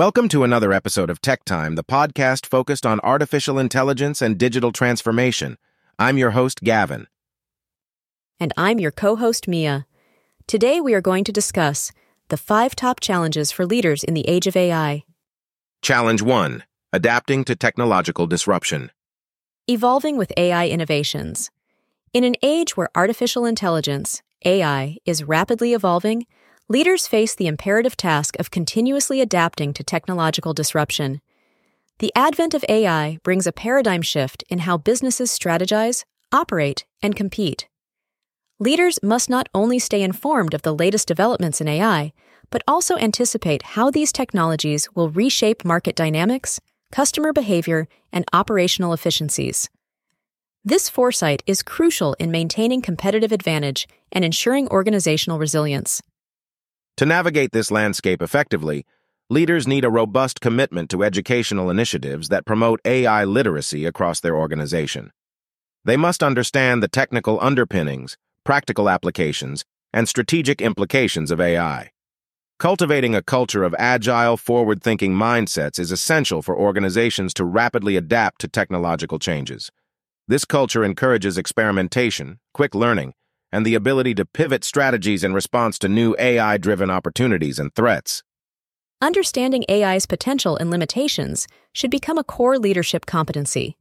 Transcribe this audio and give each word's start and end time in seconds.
Welcome 0.00 0.30
to 0.30 0.44
another 0.44 0.72
episode 0.72 1.10
of 1.10 1.20
Tech 1.20 1.44
Time, 1.44 1.74
the 1.74 1.84
podcast 1.84 2.46
focused 2.46 2.86
on 2.86 3.00
artificial 3.00 3.58
intelligence 3.58 4.22
and 4.22 4.38
digital 4.38 4.72
transformation. 4.72 5.58
I'm 5.98 6.16
your 6.16 6.30
host, 6.30 6.62
Gavin. 6.62 7.06
And 8.40 8.50
I'm 8.56 8.80
your 8.80 8.92
co 8.92 9.16
host, 9.16 9.46
Mia. 9.46 9.84
Today 10.46 10.80
we 10.80 10.94
are 10.94 11.02
going 11.02 11.22
to 11.24 11.32
discuss 11.32 11.92
the 12.28 12.38
five 12.38 12.74
top 12.74 13.00
challenges 13.00 13.52
for 13.52 13.66
leaders 13.66 14.02
in 14.02 14.14
the 14.14 14.26
age 14.26 14.46
of 14.46 14.56
AI. 14.56 15.04
Challenge 15.82 16.22
1 16.22 16.64
Adapting 16.94 17.44
to 17.44 17.54
Technological 17.54 18.26
Disruption. 18.26 18.90
Evolving 19.66 20.16
with 20.16 20.32
AI 20.38 20.66
innovations. 20.66 21.50
In 22.14 22.24
an 22.24 22.36
age 22.42 22.74
where 22.74 22.88
artificial 22.94 23.44
intelligence, 23.44 24.22
AI, 24.46 24.96
is 25.04 25.24
rapidly 25.24 25.74
evolving, 25.74 26.24
leaders 26.70 27.08
face 27.08 27.34
the 27.34 27.48
imperative 27.48 27.96
task 27.96 28.38
of 28.38 28.52
continuously 28.52 29.20
adapting 29.20 29.72
to 29.74 29.82
technological 29.82 30.54
disruption. 30.54 31.20
The 31.98 32.12
advent 32.14 32.54
of 32.54 32.64
AI 32.68 33.18
brings 33.24 33.44
a 33.48 33.52
paradigm 33.52 34.02
shift 34.02 34.44
in 34.48 34.60
how 34.60 34.78
businesses 34.78 35.36
strategize, 35.36 36.04
operate, 36.30 36.84
and 37.02 37.16
compete. 37.16 37.68
Leaders 38.60 39.00
must 39.02 39.28
not 39.28 39.48
only 39.52 39.80
stay 39.80 40.00
informed 40.00 40.54
of 40.54 40.62
the 40.62 40.72
latest 40.72 41.08
developments 41.08 41.60
in 41.60 41.66
AI, 41.66 42.12
but 42.50 42.62
also 42.68 42.96
anticipate 42.98 43.62
how 43.74 43.90
these 43.90 44.12
technologies 44.12 44.88
will 44.94 45.10
reshape 45.10 45.64
market 45.64 45.96
dynamics, 45.96 46.60
customer 46.92 47.32
behavior, 47.32 47.88
and 48.12 48.24
operational 48.32 48.92
efficiencies. 48.92 49.68
This 50.64 50.88
foresight 50.88 51.42
is 51.48 51.64
crucial 51.64 52.14
in 52.20 52.30
maintaining 52.30 52.80
competitive 52.80 53.32
advantage 53.32 53.88
and 54.12 54.24
ensuring 54.24 54.68
organizational 54.68 55.40
resilience. 55.40 56.00
To 56.96 57.06
navigate 57.06 57.52
this 57.52 57.70
landscape 57.70 58.20
effectively, 58.20 58.84
leaders 59.30 59.66
need 59.66 59.84
a 59.84 59.90
robust 59.90 60.40
commitment 60.40 60.90
to 60.90 61.02
educational 61.02 61.70
initiatives 61.70 62.28
that 62.28 62.44
promote 62.44 62.80
AI 62.84 63.24
literacy 63.24 63.86
across 63.86 64.20
their 64.20 64.36
organization. 64.36 65.12
They 65.84 65.96
must 65.96 66.22
understand 66.22 66.82
the 66.82 66.88
technical 66.88 67.38
underpinnings, 67.40 68.18
practical 68.44 68.88
applications, 68.90 69.64
and 69.92 70.08
strategic 70.08 70.60
implications 70.60 71.30
of 71.30 71.40
AI. 71.40 71.90
Cultivating 72.58 73.14
a 73.14 73.22
culture 73.22 73.64
of 73.64 73.74
agile, 73.78 74.36
forward 74.36 74.82
thinking 74.82 75.14
mindsets 75.14 75.78
is 75.78 75.90
essential 75.90 76.42
for 76.42 76.54
organizations 76.54 77.32
to 77.34 77.44
rapidly 77.44 77.96
adapt 77.96 78.40
to 78.42 78.48
technological 78.48 79.18
changes. 79.18 79.70
This 80.28 80.44
culture 80.44 80.84
encourages 80.84 81.38
experimentation, 81.38 82.38
quick 82.52 82.74
learning, 82.74 83.14
and 83.52 83.66
the 83.66 83.74
ability 83.74 84.14
to 84.14 84.24
pivot 84.24 84.64
strategies 84.64 85.24
in 85.24 85.34
response 85.34 85.78
to 85.78 85.88
new 85.88 86.14
AI 86.18 86.56
driven 86.58 86.90
opportunities 86.90 87.58
and 87.58 87.74
threats. 87.74 88.22
Understanding 89.02 89.64
AI's 89.68 90.06
potential 90.06 90.56
and 90.56 90.70
limitations 90.70 91.46
should 91.72 91.90
become 91.90 92.18
a 92.18 92.24
core 92.24 92.58
leadership 92.58 93.06
competency. 93.06 93.76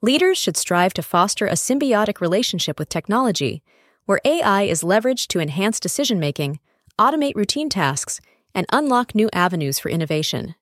Leaders 0.00 0.38
should 0.38 0.56
strive 0.56 0.94
to 0.94 1.02
foster 1.02 1.46
a 1.46 1.52
symbiotic 1.52 2.20
relationship 2.20 2.78
with 2.78 2.88
technology, 2.88 3.62
where 4.06 4.20
AI 4.24 4.62
is 4.62 4.82
leveraged 4.82 5.28
to 5.28 5.40
enhance 5.40 5.80
decision 5.80 6.20
making, 6.20 6.60
automate 6.98 7.34
routine 7.34 7.68
tasks, 7.68 8.20
and 8.54 8.66
unlock 8.70 9.14
new 9.14 9.28
avenues 9.32 9.78
for 9.78 9.88
innovation. 9.88 10.54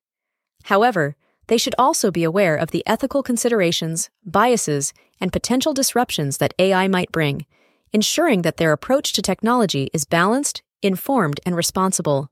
However, 0.64 1.16
they 1.48 1.58
should 1.58 1.74
also 1.76 2.10
be 2.10 2.24
aware 2.24 2.56
of 2.56 2.70
the 2.70 2.84
ethical 2.86 3.22
considerations, 3.22 4.10
biases, 4.24 4.94
and 5.20 5.32
potential 5.32 5.74
disruptions 5.74 6.38
that 6.38 6.54
AI 6.58 6.88
might 6.88 7.12
bring 7.12 7.44
ensuring 7.92 8.42
that 8.42 8.56
their 8.56 8.72
approach 8.72 9.12
to 9.12 9.22
technology 9.22 9.90
is 9.92 10.04
balanced, 10.04 10.62
informed, 10.82 11.40
and 11.46 11.54
responsible. 11.54 12.30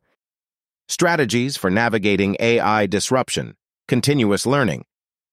Strategies 0.88 1.56
for 1.56 1.70
navigating 1.70 2.36
AI 2.40 2.86
disruption, 2.86 3.56
continuous 3.86 4.46
learning. 4.46 4.84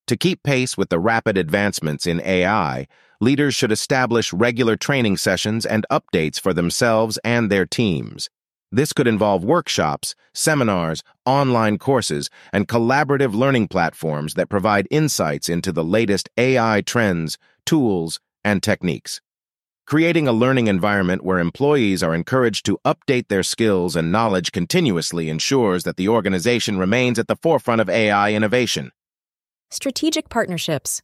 To 0.07 0.15
keep 0.15 0.43
pace 0.43 0.77
with 0.77 0.89
the 0.89 0.99
rapid 0.99 1.37
advancements 1.37 2.07
in 2.07 2.21
AI, 2.21 2.87
leaders 3.19 3.55
should 3.55 3.71
establish 3.71 4.31
regular 4.31 4.75
training 4.75 5.17
sessions 5.17 5.65
and 5.65 5.85
updates 5.91 6.39
for 6.39 6.53
themselves 6.53 7.17
and 7.23 7.49
their 7.49 7.65
teams. 7.65 8.29
This 8.71 8.93
could 8.93 9.07
involve 9.07 9.43
workshops, 9.43 10.13
seminars, 10.33 11.01
online 11.25 11.77
courses, 11.77 12.29
and 12.51 12.67
collaborative 12.67 13.33
learning 13.33 13.69
platforms 13.69 14.33
that 14.33 14.49
provide 14.49 14.87
insights 14.91 15.47
into 15.49 15.71
the 15.71 15.83
latest 15.83 16.29
AI 16.37 16.81
trends, 16.81 17.37
tools, 17.65 18.19
and 18.43 18.61
techniques. 18.61 19.21
Creating 19.87 20.27
a 20.27 20.33
learning 20.33 20.67
environment 20.67 21.23
where 21.23 21.39
employees 21.39 22.03
are 22.03 22.13
encouraged 22.13 22.65
to 22.65 22.77
update 22.83 23.29
their 23.29 23.41
skills 23.41 23.95
and 23.95 24.11
knowledge 24.11 24.51
continuously 24.51 25.29
ensures 25.29 25.85
that 25.85 25.95
the 25.95 26.09
organization 26.09 26.77
remains 26.77 27.17
at 27.17 27.29
the 27.29 27.37
forefront 27.37 27.79
of 27.79 27.89
AI 27.89 28.33
innovation. 28.33 28.91
Strategic 29.69 30.27
partnerships. 30.27 31.01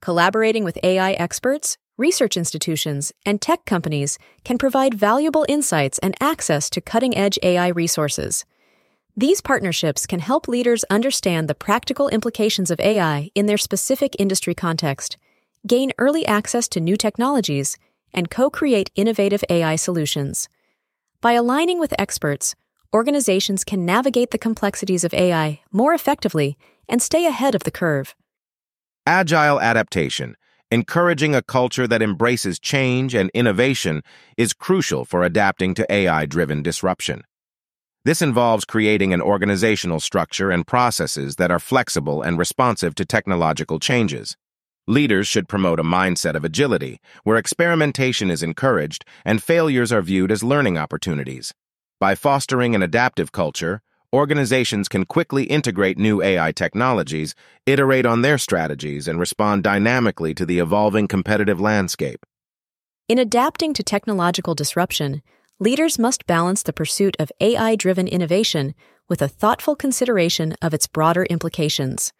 Collaborating 0.00 0.64
with 0.64 0.78
AI 0.82 1.12
experts, 1.12 1.76
research 1.98 2.38
institutions, 2.38 3.12
and 3.26 3.38
tech 3.38 3.66
companies 3.66 4.18
can 4.44 4.56
provide 4.56 4.94
valuable 4.94 5.44
insights 5.46 5.98
and 5.98 6.14
access 6.18 6.70
to 6.70 6.80
cutting 6.80 7.14
edge 7.14 7.38
AI 7.42 7.68
resources. 7.68 8.46
These 9.14 9.42
partnerships 9.42 10.06
can 10.06 10.20
help 10.20 10.48
leaders 10.48 10.84
understand 10.88 11.48
the 11.48 11.54
practical 11.54 12.08
implications 12.08 12.70
of 12.70 12.80
AI 12.80 13.30
in 13.34 13.44
their 13.44 13.58
specific 13.58 14.16
industry 14.18 14.54
context, 14.54 15.18
gain 15.66 15.92
early 15.98 16.24
access 16.24 16.66
to 16.68 16.80
new 16.80 16.96
technologies, 16.96 17.76
and 18.14 18.30
co 18.30 18.50
create 18.50 18.90
innovative 18.94 19.44
AI 19.48 19.76
solutions. 19.76 20.48
By 21.20 21.32
aligning 21.32 21.78
with 21.78 21.94
experts, 21.98 22.54
organizations 22.94 23.64
can 23.64 23.86
navigate 23.86 24.30
the 24.30 24.38
complexities 24.38 25.04
of 25.04 25.14
AI 25.14 25.60
more 25.70 25.94
effectively 25.94 26.56
and 26.88 27.00
stay 27.00 27.26
ahead 27.26 27.54
of 27.54 27.64
the 27.64 27.70
curve. 27.70 28.14
Agile 29.06 29.60
adaptation, 29.60 30.36
encouraging 30.70 31.34
a 31.34 31.42
culture 31.42 31.86
that 31.86 32.02
embraces 32.02 32.58
change 32.58 33.14
and 33.14 33.30
innovation, 33.34 34.02
is 34.36 34.52
crucial 34.52 35.04
for 35.04 35.22
adapting 35.22 35.74
to 35.74 35.92
AI 35.92 36.26
driven 36.26 36.62
disruption. 36.62 37.22
This 38.04 38.20
involves 38.20 38.64
creating 38.64 39.12
an 39.12 39.22
organizational 39.22 40.00
structure 40.00 40.50
and 40.50 40.66
processes 40.66 41.36
that 41.36 41.52
are 41.52 41.60
flexible 41.60 42.20
and 42.20 42.36
responsive 42.36 42.96
to 42.96 43.04
technological 43.04 43.78
changes. 43.78 44.36
Leaders 44.88 45.28
should 45.28 45.48
promote 45.48 45.78
a 45.78 45.84
mindset 45.84 46.34
of 46.34 46.44
agility, 46.44 47.00
where 47.22 47.36
experimentation 47.36 48.32
is 48.32 48.42
encouraged 48.42 49.04
and 49.24 49.40
failures 49.40 49.92
are 49.92 50.02
viewed 50.02 50.32
as 50.32 50.42
learning 50.42 50.76
opportunities. 50.76 51.54
By 52.00 52.16
fostering 52.16 52.74
an 52.74 52.82
adaptive 52.82 53.30
culture, 53.30 53.80
organizations 54.12 54.88
can 54.88 55.04
quickly 55.04 55.44
integrate 55.44 55.98
new 55.98 56.20
AI 56.20 56.50
technologies, 56.50 57.36
iterate 57.64 58.04
on 58.04 58.22
their 58.22 58.38
strategies, 58.38 59.06
and 59.06 59.20
respond 59.20 59.62
dynamically 59.62 60.34
to 60.34 60.44
the 60.44 60.58
evolving 60.58 61.06
competitive 61.06 61.60
landscape. 61.60 62.26
In 63.08 63.18
adapting 63.18 63.74
to 63.74 63.84
technological 63.84 64.56
disruption, 64.56 65.22
leaders 65.60 65.96
must 65.96 66.26
balance 66.26 66.64
the 66.64 66.72
pursuit 66.72 67.14
of 67.20 67.30
AI 67.40 67.76
driven 67.76 68.08
innovation 68.08 68.74
with 69.08 69.22
a 69.22 69.28
thoughtful 69.28 69.76
consideration 69.76 70.56
of 70.60 70.74
its 70.74 70.88
broader 70.88 71.22
implications. 71.30 72.12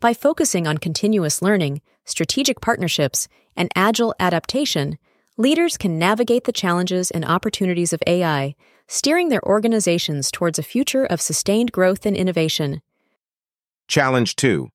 By 0.00 0.14
focusing 0.14 0.66
on 0.66 0.78
continuous 0.78 1.42
learning, 1.42 1.82
strategic 2.06 2.62
partnerships, 2.62 3.28
and 3.54 3.70
agile 3.76 4.14
adaptation, 4.18 4.96
leaders 5.36 5.76
can 5.76 5.98
navigate 5.98 6.44
the 6.44 6.52
challenges 6.52 7.10
and 7.10 7.22
opportunities 7.22 7.92
of 7.92 8.02
AI, 8.06 8.54
steering 8.88 9.28
their 9.28 9.44
organizations 9.44 10.30
towards 10.30 10.58
a 10.58 10.62
future 10.62 11.04
of 11.04 11.20
sustained 11.20 11.70
growth 11.70 12.06
and 12.06 12.16
innovation. 12.16 12.80
Challenge 13.88 14.34
2 14.36 14.70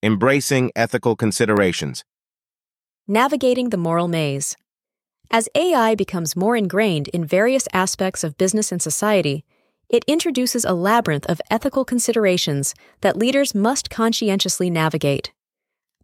Embracing 0.00 0.70
Ethical 0.76 1.16
Considerations. 1.16 2.04
Navigating 3.08 3.70
the 3.70 3.76
moral 3.76 4.06
maze. 4.06 4.56
As 5.28 5.48
AI 5.56 5.96
becomes 5.96 6.36
more 6.36 6.54
ingrained 6.54 7.08
in 7.08 7.24
various 7.24 7.66
aspects 7.72 8.22
of 8.22 8.38
business 8.38 8.70
and 8.70 8.80
society, 8.80 9.44
it 9.88 10.04
introduces 10.06 10.64
a 10.64 10.74
labyrinth 10.74 11.26
of 11.26 11.40
ethical 11.50 11.84
considerations 11.84 12.74
that 13.00 13.16
leaders 13.16 13.54
must 13.54 13.90
conscientiously 13.90 14.70
navigate. 14.70 15.32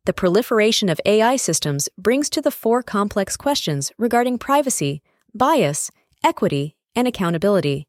The 0.06 0.12
proliferation 0.12 0.88
of 0.88 1.00
AI 1.06 1.36
systems 1.36 1.88
brings 1.96 2.28
to 2.30 2.42
the 2.42 2.50
fore 2.50 2.82
complex 2.82 3.36
questions 3.36 3.92
regarding 3.98 4.38
privacy, 4.38 5.02
bias, 5.34 5.90
equity, 6.22 6.76
and 6.94 7.08
accountability. 7.08 7.86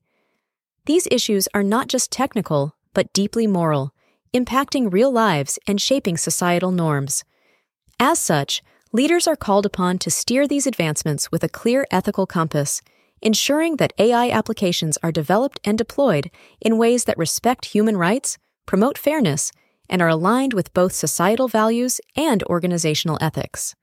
These 0.85 1.07
issues 1.11 1.47
are 1.53 1.63
not 1.63 1.87
just 1.87 2.11
technical, 2.11 2.75
but 2.93 3.11
deeply 3.11 3.47
moral, 3.47 3.93
impacting 4.33 4.91
real 4.91 5.11
lives 5.11 5.59
and 5.67 5.81
shaping 5.81 6.17
societal 6.17 6.71
norms. 6.71 7.23
As 7.99 8.19
such, 8.19 8.61
leaders 8.91 9.27
are 9.27 9.35
called 9.35 9.65
upon 9.65 9.97
to 9.99 10.11
steer 10.11 10.47
these 10.47 10.67
advancements 10.67 11.31
with 11.31 11.43
a 11.43 11.49
clear 11.49 11.85
ethical 11.91 12.25
compass 12.25 12.81
ensuring 13.25 13.77
that 13.77 13.91
AI 13.97 14.29
applications 14.29 14.99
are 15.01 15.11
developed 15.11 15.59
and 15.65 15.79
deployed 15.79 16.29
in 16.61 16.77
ways 16.77 17.05
that 17.05 17.17
respect 17.17 17.65
human 17.65 17.97
rights, 17.97 18.37
promote 18.67 18.99
fairness, 18.99 19.51
and 19.89 19.99
are 19.99 20.07
aligned 20.07 20.53
with 20.53 20.73
both 20.73 20.93
societal 20.93 21.47
values 21.47 21.99
and 22.15 22.43
organizational 22.43 23.17
ethics. 23.19 23.75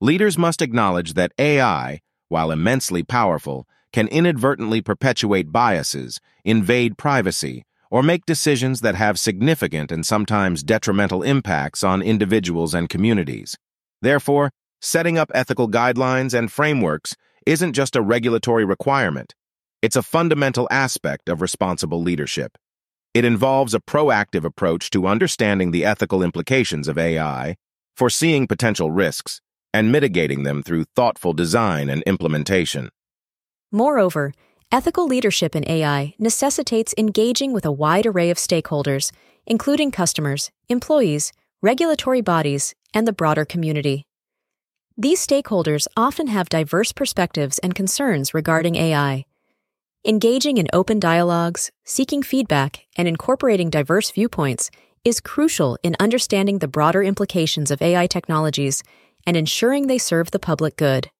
Leaders 0.00 0.38
must 0.38 0.62
acknowledge 0.62 1.14
that 1.14 1.32
AI, 1.38 2.00
while 2.28 2.52
immensely 2.52 3.02
powerful, 3.02 3.66
can 3.92 4.06
inadvertently 4.08 4.80
perpetuate 4.80 5.52
biases, 5.52 6.20
invade 6.44 6.96
privacy, 6.96 7.64
or 7.90 8.02
make 8.02 8.24
decisions 8.24 8.80
that 8.80 8.94
have 8.94 9.18
significant 9.18 9.90
and 9.90 10.06
sometimes 10.06 10.62
detrimental 10.62 11.22
impacts 11.24 11.82
on 11.82 12.00
individuals 12.00 12.74
and 12.74 12.88
communities. 12.88 13.56
Therefore, 14.00 14.50
setting 14.80 15.18
up 15.18 15.30
ethical 15.34 15.68
guidelines 15.68 16.32
and 16.32 16.50
frameworks 16.50 17.16
isn't 17.46 17.72
just 17.72 17.96
a 17.96 18.02
regulatory 18.02 18.64
requirement. 18.64 19.34
It's 19.82 19.96
a 19.96 20.02
fundamental 20.02 20.68
aspect 20.70 21.28
of 21.28 21.40
responsible 21.40 22.02
leadership. 22.02 22.56
It 23.14 23.24
involves 23.24 23.74
a 23.74 23.80
proactive 23.80 24.44
approach 24.44 24.90
to 24.90 25.06
understanding 25.06 25.70
the 25.70 25.84
ethical 25.84 26.22
implications 26.22 26.88
of 26.88 26.96
AI, 26.96 27.56
foreseeing 27.96 28.46
potential 28.46 28.90
risks, 28.90 29.40
and 29.74 29.92
mitigating 29.92 30.44
them 30.44 30.62
through 30.62 30.84
thoughtful 30.96 31.32
design 31.32 31.88
and 31.88 32.02
implementation. 32.02 32.90
Moreover, 33.70 34.32
ethical 34.70 35.06
leadership 35.06 35.56
in 35.56 35.68
AI 35.68 36.14
necessitates 36.18 36.94
engaging 36.96 37.52
with 37.52 37.64
a 37.64 37.72
wide 37.72 38.06
array 38.06 38.30
of 38.30 38.38
stakeholders, 38.38 39.10
including 39.46 39.90
customers, 39.90 40.50
employees, 40.68 41.32
regulatory 41.60 42.20
bodies, 42.20 42.74
and 42.94 43.06
the 43.06 43.12
broader 43.12 43.44
community. 43.44 44.06
These 44.98 45.26
stakeholders 45.26 45.86
often 45.96 46.26
have 46.26 46.50
diverse 46.50 46.92
perspectives 46.92 47.58
and 47.60 47.74
concerns 47.74 48.34
regarding 48.34 48.76
AI. 48.76 49.24
Engaging 50.06 50.58
in 50.58 50.68
open 50.72 51.00
dialogues, 51.00 51.70
seeking 51.84 52.22
feedback, 52.22 52.86
and 52.96 53.08
incorporating 53.08 53.70
diverse 53.70 54.10
viewpoints 54.10 54.70
is 55.02 55.18
crucial 55.20 55.78
in 55.82 55.96
understanding 55.98 56.58
the 56.58 56.68
broader 56.68 57.02
implications 57.02 57.70
of 57.70 57.80
AI 57.80 58.06
technologies 58.06 58.82
and 59.26 59.34
ensuring 59.34 59.86
they 59.86 59.96
serve 59.98 60.30
the 60.30 60.38
public 60.38 60.76
good. 60.76 61.10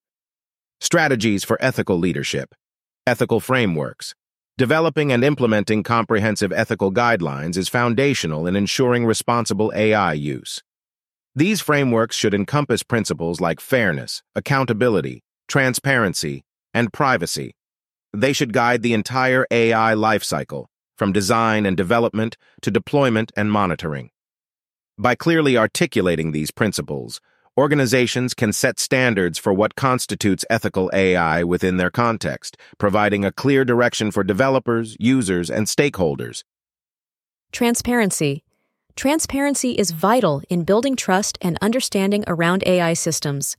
Strategies 0.81 1.43
for 1.43 1.57
ethical 1.61 1.99
leadership, 1.99 2.55
ethical 3.07 3.41
frameworks. 3.41 4.15
Developing 4.59 5.11
and 5.11 5.25
implementing 5.25 5.83
comprehensive 5.83 6.53
ethical 6.53 6.93
guidelines 6.93 7.57
is 7.57 7.71
foundational 7.71 8.47
in 8.47 8.55
ensuring 8.55 9.07
responsible 9.07 9.73
AI 9.75 10.13
use. 10.13 10.63
These 11.35 11.63
frameworks 11.63 12.15
should 12.15 12.35
encompass 12.35 12.83
principles 12.83 13.41
like 13.41 13.59
fairness, 13.59 14.23
accountability, 14.35 15.23
transparency, 15.49 16.45
and 16.75 16.93
privacy. 16.93 17.55
They 18.13 18.35
should 18.35 18.53
guide 18.53 18.83
the 18.83 18.93
entire 18.93 19.47
AI 19.51 19.95
lifecycle, 19.95 20.67
from 20.99 21.11
design 21.11 21.65
and 21.65 21.75
development 21.75 22.37
to 22.61 22.71
deployment 22.71 23.33
and 23.35 23.51
monitoring. 23.51 24.11
By 24.99 25.15
clearly 25.15 25.57
articulating 25.57 26.33
these 26.33 26.51
principles, 26.51 27.19
organizations 27.57 28.35
can 28.35 28.53
set 28.53 28.79
standards 28.79 29.39
for 29.39 29.55
what 29.55 29.75
constitutes 29.75 30.45
ethical 30.51 30.91
AI 30.93 31.43
within 31.45 31.79
their 31.79 31.91
context, 31.91 32.59
providing 32.79 33.25
a 33.25 33.33
clear 33.33 33.65
direction 33.65 34.11
for 34.11 34.23
developers, 34.23 34.99
users, 35.01 35.51
and 35.51 35.67
stakeholders. 35.67 36.45
Transparency 37.53 38.45
Transparency 38.95 39.73
is 39.73 39.91
vital 39.91 40.43
in 40.51 40.65
building 40.65 40.97
trust 40.97 41.39
and 41.41 41.59
understanding 41.63 42.25
around 42.27 42.63
AI 42.67 42.93
systems. 42.93 43.57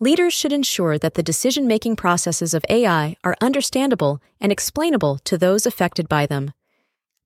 Leaders 0.00 0.32
should 0.32 0.52
ensure 0.52 0.98
that 0.98 1.14
the 1.14 1.22
decision 1.22 1.66
making 1.66 1.96
processes 1.96 2.54
of 2.54 2.64
AI 2.68 3.16
are 3.22 3.36
understandable 3.40 4.20
and 4.40 4.50
explainable 4.50 5.18
to 5.18 5.38
those 5.38 5.66
affected 5.66 6.08
by 6.08 6.26
them. 6.26 6.52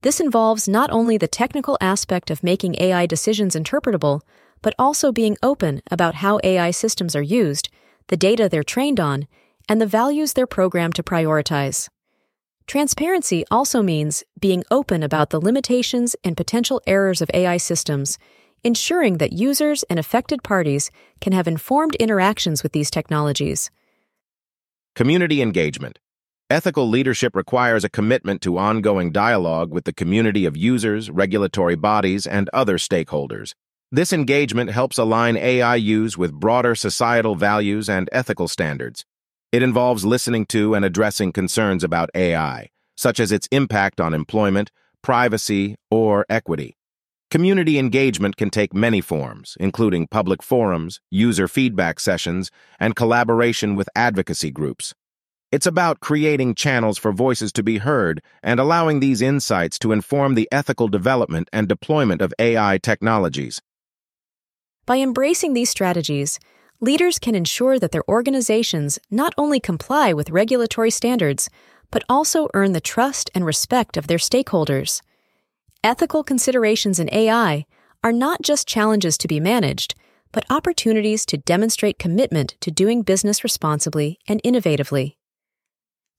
This 0.02 0.20
involves 0.20 0.68
not 0.68 0.90
only 0.90 1.16
the 1.16 1.26
technical 1.26 1.78
aspect 1.80 2.30
of 2.30 2.42
making 2.42 2.76
AI 2.80 3.06
decisions 3.06 3.56
interpretable, 3.56 4.20
but 4.60 4.74
also 4.78 5.12
being 5.12 5.36
open 5.42 5.80
about 5.90 6.16
how 6.16 6.40
AI 6.44 6.70
systems 6.70 7.16
are 7.16 7.22
used, 7.22 7.68
the 8.08 8.16
data 8.16 8.48
they're 8.48 8.62
trained 8.62 9.00
on, 9.00 9.26
and 9.68 9.80
the 9.80 9.86
values 9.86 10.32
they're 10.32 10.46
programmed 10.46 10.94
to 10.96 11.02
prioritize. 11.02 11.88
Transparency 12.68 13.46
also 13.50 13.82
means 13.82 14.24
being 14.38 14.62
open 14.70 15.02
about 15.02 15.30
the 15.30 15.40
limitations 15.40 16.14
and 16.22 16.36
potential 16.36 16.82
errors 16.86 17.22
of 17.22 17.30
AI 17.32 17.56
systems, 17.56 18.18
ensuring 18.62 19.16
that 19.16 19.32
users 19.32 19.84
and 19.84 19.98
affected 19.98 20.42
parties 20.42 20.90
can 21.22 21.32
have 21.32 21.48
informed 21.48 21.94
interactions 21.94 22.62
with 22.62 22.72
these 22.72 22.90
technologies. 22.90 23.70
Community 24.94 25.40
engagement. 25.40 25.98
Ethical 26.50 26.86
leadership 26.86 27.34
requires 27.34 27.84
a 27.84 27.88
commitment 27.88 28.42
to 28.42 28.58
ongoing 28.58 29.12
dialogue 29.12 29.72
with 29.72 29.84
the 29.84 29.92
community 29.94 30.44
of 30.44 30.54
users, 30.54 31.10
regulatory 31.10 31.74
bodies, 31.74 32.26
and 32.26 32.50
other 32.52 32.76
stakeholders. 32.76 33.54
This 33.90 34.12
engagement 34.12 34.72
helps 34.72 34.98
align 34.98 35.38
AI 35.38 35.76
use 35.76 36.18
with 36.18 36.34
broader 36.34 36.74
societal 36.74 37.34
values 37.34 37.88
and 37.88 38.10
ethical 38.12 38.46
standards. 38.46 39.06
It 39.50 39.62
involves 39.62 40.04
listening 40.04 40.44
to 40.46 40.74
and 40.74 40.84
addressing 40.84 41.32
concerns 41.32 41.82
about 41.82 42.10
AI, 42.14 42.68
such 42.96 43.18
as 43.18 43.32
its 43.32 43.48
impact 43.50 43.98
on 43.98 44.12
employment, 44.12 44.70
privacy, 45.02 45.76
or 45.90 46.26
equity. 46.28 46.76
Community 47.30 47.78
engagement 47.78 48.36
can 48.36 48.50
take 48.50 48.74
many 48.74 49.00
forms, 49.00 49.56
including 49.58 50.06
public 50.06 50.42
forums, 50.42 51.00
user 51.10 51.48
feedback 51.48 51.98
sessions, 51.98 52.50
and 52.78 52.94
collaboration 52.94 53.74
with 53.74 53.88
advocacy 53.94 54.50
groups. 54.50 54.94
It's 55.50 55.66
about 55.66 56.00
creating 56.00 56.54
channels 56.54 56.98
for 56.98 57.10
voices 57.10 57.50
to 57.52 57.62
be 57.62 57.78
heard 57.78 58.20
and 58.42 58.60
allowing 58.60 59.00
these 59.00 59.22
insights 59.22 59.78
to 59.78 59.92
inform 59.92 60.34
the 60.34 60.48
ethical 60.52 60.88
development 60.88 61.48
and 61.54 61.66
deployment 61.66 62.20
of 62.20 62.34
AI 62.38 62.78
technologies. 62.82 63.62
By 64.84 64.98
embracing 64.98 65.54
these 65.54 65.70
strategies, 65.70 66.38
leaders 66.80 67.18
can 67.18 67.34
ensure 67.34 67.78
that 67.78 67.92
their 67.92 68.08
organizations 68.08 68.98
not 69.10 69.34
only 69.36 69.60
comply 69.60 70.12
with 70.12 70.30
regulatory 70.30 70.90
standards, 70.90 71.50
but 71.90 72.04
also 72.08 72.48
earn 72.54 72.72
the 72.72 72.80
trust 72.80 73.30
and 73.34 73.44
respect 73.44 73.96
of 73.96 74.06
their 74.06 74.18
stakeholders. 74.18 75.00
Ethical 75.82 76.22
considerations 76.22 76.98
in 76.98 77.08
AI 77.12 77.66
are 78.04 78.12
not 78.12 78.42
just 78.42 78.68
challenges 78.68 79.18
to 79.18 79.28
be 79.28 79.40
managed, 79.40 79.94
but 80.32 80.44
opportunities 80.50 81.24
to 81.26 81.38
demonstrate 81.38 81.98
commitment 81.98 82.54
to 82.60 82.70
doing 82.70 83.02
business 83.02 83.42
responsibly 83.42 84.18
and 84.28 84.42
innovatively. 84.42 85.16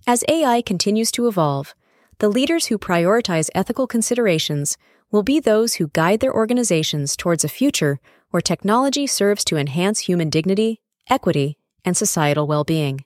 As 0.07 0.23
AI 0.27 0.61
continues 0.61 1.11
to 1.11 1.27
evolve, 1.27 1.75
the 2.17 2.29
leaders 2.29 2.65
who 2.65 2.77
prioritize 2.77 3.49
ethical 3.53 3.87
considerations 3.87 4.77
will 5.11 5.23
be 5.23 5.39
those 5.39 5.75
who 5.75 5.89
guide 5.89 6.19
their 6.19 6.33
organizations 6.33 7.15
towards 7.15 7.43
a 7.43 7.49
future 7.49 7.99
where 8.31 8.41
technology 8.41 9.07
serves 9.07 9.43
to 9.45 9.57
enhance 9.57 10.01
human 10.01 10.29
dignity, 10.29 10.81
equity, 11.09 11.57
and 11.83 11.97
societal 11.97 12.47
well 12.47 12.63
being. 12.63 13.03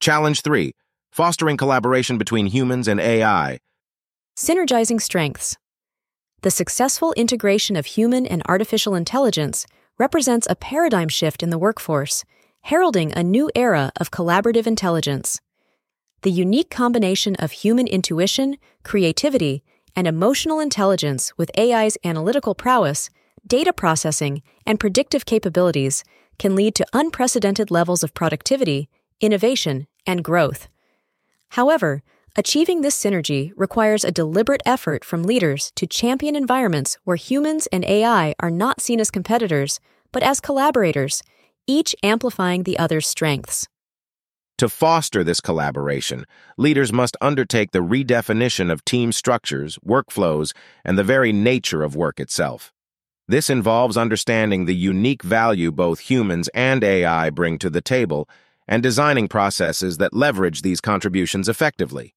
Challenge 0.00 0.40
3 0.40 0.72
Fostering 1.12 1.56
collaboration 1.56 2.16
between 2.16 2.46
humans 2.46 2.88
and 2.88 2.98
AI. 2.98 3.58
Synergizing 4.36 5.00
strengths. 5.00 5.56
The 6.40 6.50
successful 6.50 7.12
integration 7.12 7.76
of 7.76 7.86
human 7.86 8.26
and 8.26 8.42
artificial 8.48 8.94
intelligence 8.94 9.66
represents 9.98 10.46
a 10.48 10.56
paradigm 10.56 11.08
shift 11.08 11.42
in 11.42 11.50
the 11.50 11.58
workforce, 11.58 12.24
heralding 12.62 13.12
a 13.12 13.22
new 13.22 13.50
era 13.54 13.92
of 14.00 14.10
collaborative 14.10 14.66
intelligence. 14.66 15.40
The 16.22 16.30
unique 16.30 16.70
combination 16.70 17.36
of 17.36 17.52
human 17.52 17.86
intuition, 17.86 18.56
creativity, 18.82 19.62
and 19.94 20.06
emotional 20.06 20.60
intelligence 20.60 21.36
with 21.36 21.50
AI's 21.58 21.98
analytical 22.04 22.54
prowess 22.54 23.10
data 23.46 23.72
processing, 23.72 24.42
and 24.66 24.80
predictive 24.80 25.24
capabilities 25.26 26.04
can 26.38 26.54
lead 26.54 26.74
to 26.74 26.86
unprecedented 26.92 27.70
levels 27.70 28.02
of 28.02 28.14
productivity, 28.14 28.88
innovation, 29.20 29.86
and 30.06 30.24
growth. 30.24 30.68
However, 31.50 32.02
achieving 32.36 32.80
this 32.80 33.00
synergy 33.00 33.52
requires 33.56 34.04
a 34.04 34.10
deliberate 34.10 34.62
effort 34.64 35.04
from 35.04 35.22
leaders 35.22 35.70
to 35.76 35.86
champion 35.86 36.34
environments 36.34 36.98
where 37.04 37.16
humans 37.16 37.68
and 37.70 37.84
AI 37.84 38.34
are 38.40 38.50
not 38.50 38.80
seen 38.80 39.00
as 39.00 39.10
competitors, 39.10 39.80
but 40.12 40.22
as 40.22 40.40
collaborators, 40.40 41.22
each 41.66 41.94
amplifying 42.02 42.62
the 42.62 42.78
other's 42.78 43.06
strengths. 43.06 43.68
To 44.58 44.68
foster 44.68 45.24
this 45.24 45.40
collaboration, 45.40 46.24
leaders 46.56 46.92
must 46.92 47.16
undertake 47.20 47.72
the 47.72 47.80
redefinition 47.80 48.70
of 48.70 48.84
team 48.84 49.10
structures, 49.10 49.78
workflows, 49.84 50.52
and 50.84 50.96
the 50.96 51.04
very 51.04 51.32
nature 51.32 51.82
of 51.82 51.96
work 51.96 52.20
itself. 52.20 52.71
This 53.32 53.48
involves 53.48 53.96
understanding 53.96 54.66
the 54.66 54.74
unique 54.74 55.22
value 55.22 55.72
both 55.72 56.00
humans 56.00 56.50
and 56.52 56.84
AI 56.84 57.30
bring 57.30 57.58
to 57.60 57.70
the 57.70 57.80
table 57.80 58.28
and 58.68 58.82
designing 58.82 59.26
processes 59.26 59.96
that 59.96 60.12
leverage 60.12 60.60
these 60.60 60.82
contributions 60.82 61.48
effectively. 61.48 62.14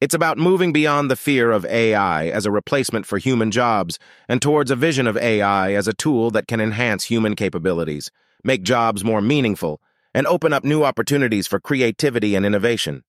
It's 0.00 0.12
about 0.12 0.38
moving 0.38 0.72
beyond 0.72 1.08
the 1.08 1.14
fear 1.14 1.52
of 1.52 1.64
AI 1.66 2.26
as 2.26 2.46
a 2.46 2.50
replacement 2.50 3.06
for 3.06 3.18
human 3.18 3.52
jobs 3.52 4.00
and 4.28 4.42
towards 4.42 4.72
a 4.72 4.74
vision 4.74 5.06
of 5.06 5.16
AI 5.16 5.72
as 5.74 5.86
a 5.86 5.94
tool 5.94 6.32
that 6.32 6.48
can 6.48 6.60
enhance 6.60 7.04
human 7.04 7.36
capabilities, 7.36 8.10
make 8.42 8.64
jobs 8.64 9.04
more 9.04 9.20
meaningful, 9.20 9.80
and 10.12 10.26
open 10.26 10.52
up 10.52 10.64
new 10.64 10.82
opportunities 10.82 11.46
for 11.46 11.60
creativity 11.60 12.34
and 12.34 12.44
innovation. 12.44 13.04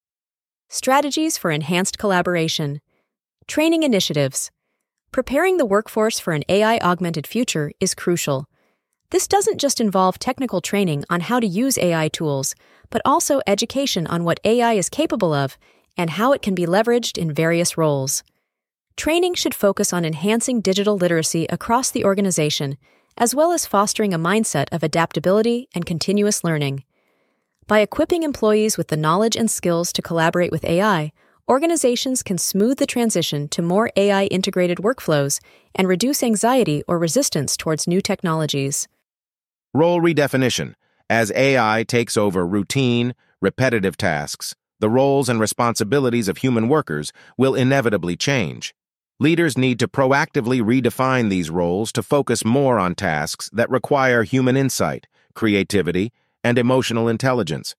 Strategies 0.69 1.39
for 1.39 1.49
enhanced 1.49 1.97
collaboration, 1.97 2.81
training 3.47 3.81
initiatives, 3.81 4.51
Preparing 5.11 5.57
the 5.57 5.65
workforce 5.65 6.21
for 6.21 6.31
an 6.31 6.45
AI 6.47 6.77
augmented 6.77 7.27
future 7.27 7.73
is 7.81 7.93
crucial. 7.93 8.47
This 9.09 9.27
doesn't 9.27 9.59
just 9.59 9.81
involve 9.81 10.17
technical 10.17 10.61
training 10.61 11.03
on 11.09 11.19
how 11.19 11.41
to 11.41 11.45
use 11.45 11.77
AI 11.77 12.07
tools, 12.07 12.55
but 12.89 13.01
also 13.03 13.41
education 13.45 14.07
on 14.07 14.23
what 14.23 14.39
AI 14.45 14.71
is 14.71 14.87
capable 14.87 15.33
of 15.33 15.57
and 15.97 16.11
how 16.11 16.31
it 16.31 16.41
can 16.41 16.55
be 16.55 16.65
leveraged 16.65 17.17
in 17.17 17.33
various 17.33 17.77
roles. 17.77 18.23
Training 18.95 19.33
should 19.33 19.53
focus 19.53 19.91
on 19.91 20.05
enhancing 20.05 20.61
digital 20.61 20.95
literacy 20.95 21.45
across 21.49 21.91
the 21.91 22.05
organization, 22.05 22.77
as 23.17 23.35
well 23.35 23.51
as 23.51 23.65
fostering 23.65 24.13
a 24.13 24.19
mindset 24.19 24.67
of 24.71 24.81
adaptability 24.81 25.67
and 25.75 25.85
continuous 25.85 26.41
learning. 26.41 26.85
By 27.67 27.79
equipping 27.79 28.23
employees 28.23 28.77
with 28.77 28.87
the 28.87 28.95
knowledge 28.95 29.35
and 29.35 29.51
skills 29.51 29.91
to 29.91 30.01
collaborate 30.01 30.53
with 30.53 30.63
AI, 30.63 31.11
organizations 31.47 32.23
can 32.23 32.37
smooth 32.37 32.77
the 32.77 32.85
transition 32.85 33.47
to 33.49 33.61
more 33.61 33.91
AI 33.95 34.25
integrated 34.25 34.77
workflows 34.77 35.39
and 35.75 35.87
reduce 35.87 36.23
anxiety 36.23 36.83
or 36.87 36.97
resistance 36.97 37.57
towards 37.57 37.87
new 37.87 38.01
technologies. 38.01 38.87
Role 39.73 40.01
redefinition. 40.01 40.75
As 41.09 41.31
AI 41.35 41.83
takes 41.87 42.15
over 42.15 42.45
routine, 42.47 43.13
repetitive 43.41 43.97
tasks, 43.97 44.55
the 44.79 44.89
roles 44.89 45.29
and 45.29 45.39
responsibilities 45.39 46.27
of 46.27 46.37
human 46.37 46.67
workers 46.67 47.11
will 47.37 47.55
inevitably 47.55 48.15
change. 48.15 48.73
Leaders 49.19 49.57
need 49.57 49.77
to 49.79 49.87
proactively 49.87 50.61
redefine 50.61 51.29
these 51.29 51.51
roles 51.51 51.91
to 51.91 52.01
focus 52.01 52.43
more 52.43 52.79
on 52.79 52.95
tasks 52.95 53.49
that 53.53 53.69
require 53.69 54.23
human 54.23 54.57
insight, 54.57 55.05
creativity, 55.35 56.11
and 56.43 56.57
emotional 56.57 57.07
intelligence. 57.07 57.75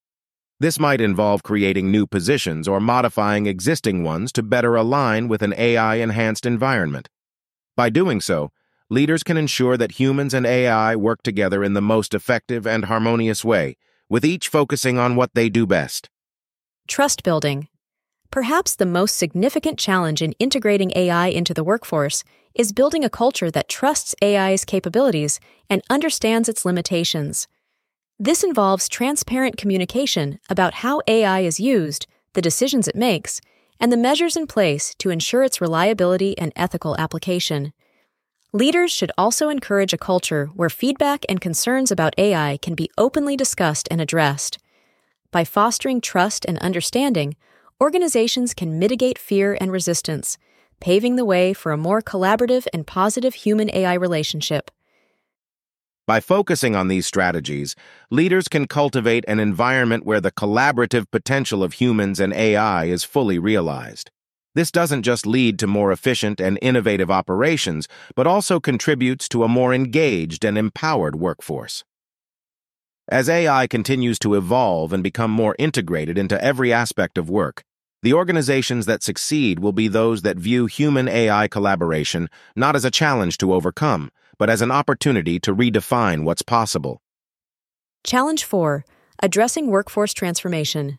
This 0.62 0.78
might 0.78 1.00
involve 1.00 1.42
creating 1.42 1.90
new 1.90 2.06
positions 2.06 2.68
or 2.68 2.78
modifying 2.78 3.46
existing 3.46 4.04
ones 4.04 4.30
to 4.30 4.44
better 4.44 4.76
align 4.76 5.26
with 5.26 5.42
an 5.42 5.52
AI-enhanced 5.58 6.46
environment. 6.46 7.08
By 7.76 7.90
doing 7.90 8.20
so, 8.20 8.52
leaders 8.88 9.24
can 9.24 9.36
ensure 9.36 9.76
that 9.76 9.98
humans 9.98 10.32
and 10.32 10.46
AI 10.46 10.94
work 10.94 11.24
together 11.24 11.64
in 11.64 11.72
the 11.72 11.82
most 11.82 12.14
effective 12.14 12.64
and 12.64 12.84
harmonious 12.84 13.44
way, 13.44 13.76
with 14.08 14.24
each 14.24 14.46
focusing 14.46 14.98
on 14.98 15.16
what 15.16 15.34
they 15.34 15.48
do 15.48 15.66
best. 15.66 16.08
Trust 16.86 17.24
building. 17.24 17.66
Perhaps 18.30 18.76
the 18.76 18.86
most 18.86 19.16
significant 19.16 19.80
challenge 19.80 20.22
in 20.22 20.30
integrating 20.38 20.92
AI 20.94 21.26
into 21.26 21.52
the 21.52 21.64
workforce 21.64 22.22
is 22.54 22.72
building 22.72 23.04
a 23.04 23.10
culture 23.10 23.50
that 23.50 23.68
trusts 23.68 24.14
AI's 24.22 24.64
capabilities 24.64 25.40
and 25.68 25.82
understands 25.90 26.48
its 26.48 26.64
limitations. 26.64 27.48
This 28.22 28.44
involves 28.44 28.88
transparent 28.88 29.56
communication 29.56 30.38
about 30.48 30.74
how 30.74 31.00
AI 31.08 31.40
is 31.40 31.58
used, 31.58 32.06
the 32.34 32.40
decisions 32.40 32.86
it 32.86 32.94
makes, 32.94 33.40
and 33.80 33.90
the 33.90 33.96
measures 33.96 34.36
in 34.36 34.46
place 34.46 34.94
to 34.98 35.10
ensure 35.10 35.42
its 35.42 35.60
reliability 35.60 36.38
and 36.38 36.52
ethical 36.54 36.96
application. 37.00 37.72
Leaders 38.52 38.92
should 38.92 39.10
also 39.18 39.48
encourage 39.48 39.92
a 39.92 39.98
culture 39.98 40.46
where 40.54 40.70
feedback 40.70 41.24
and 41.28 41.40
concerns 41.40 41.90
about 41.90 42.14
AI 42.16 42.60
can 42.62 42.76
be 42.76 42.88
openly 42.96 43.36
discussed 43.36 43.88
and 43.90 44.00
addressed. 44.00 44.56
By 45.32 45.42
fostering 45.42 46.00
trust 46.00 46.44
and 46.44 46.58
understanding, 46.58 47.34
organizations 47.80 48.54
can 48.54 48.78
mitigate 48.78 49.18
fear 49.18 49.58
and 49.60 49.72
resistance, 49.72 50.38
paving 50.78 51.16
the 51.16 51.24
way 51.24 51.52
for 51.52 51.72
a 51.72 51.76
more 51.76 52.00
collaborative 52.00 52.68
and 52.72 52.86
positive 52.86 53.34
human 53.34 53.68
AI 53.74 53.94
relationship. 53.94 54.70
By 56.04 56.18
focusing 56.18 56.74
on 56.74 56.88
these 56.88 57.06
strategies, 57.06 57.76
leaders 58.10 58.48
can 58.48 58.66
cultivate 58.66 59.24
an 59.28 59.38
environment 59.38 60.04
where 60.04 60.20
the 60.20 60.32
collaborative 60.32 61.08
potential 61.12 61.62
of 61.62 61.74
humans 61.74 62.18
and 62.18 62.32
AI 62.32 62.86
is 62.86 63.04
fully 63.04 63.38
realized. 63.38 64.10
This 64.54 64.72
doesn't 64.72 65.04
just 65.04 65.26
lead 65.26 65.60
to 65.60 65.68
more 65.68 65.92
efficient 65.92 66.40
and 66.40 66.58
innovative 66.60 67.10
operations, 67.10 67.86
but 68.16 68.26
also 68.26 68.58
contributes 68.58 69.28
to 69.28 69.44
a 69.44 69.48
more 69.48 69.72
engaged 69.72 70.44
and 70.44 70.58
empowered 70.58 71.14
workforce. 71.16 71.84
As 73.08 73.28
AI 73.28 73.68
continues 73.68 74.18
to 74.20 74.34
evolve 74.34 74.92
and 74.92 75.02
become 75.04 75.30
more 75.30 75.54
integrated 75.58 76.18
into 76.18 76.42
every 76.42 76.72
aspect 76.72 77.16
of 77.16 77.30
work, 77.30 77.62
the 78.02 78.12
organizations 78.12 78.86
that 78.86 79.04
succeed 79.04 79.60
will 79.60 79.72
be 79.72 79.86
those 79.86 80.22
that 80.22 80.36
view 80.36 80.66
human-AI 80.66 81.46
collaboration 81.46 82.28
not 82.56 82.74
as 82.74 82.84
a 82.84 82.90
challenge 82.90 83.38
to 83.38 83.54
overcome, 83.54 84.10
but 84.42 84.50
as 84.50 84.60
an 84.60 84.72
opportunity 84.72 85.38
to 85.38 85.54
redefine 85.54 86.24
what's 86.24 86.42
possible. 86.42 87.00
Challenge 88.02 88.42
4 88.42 88.84
Addressing 89.22 89.68
Workforce 89.68 90.12
Transformation. 90.12 90.98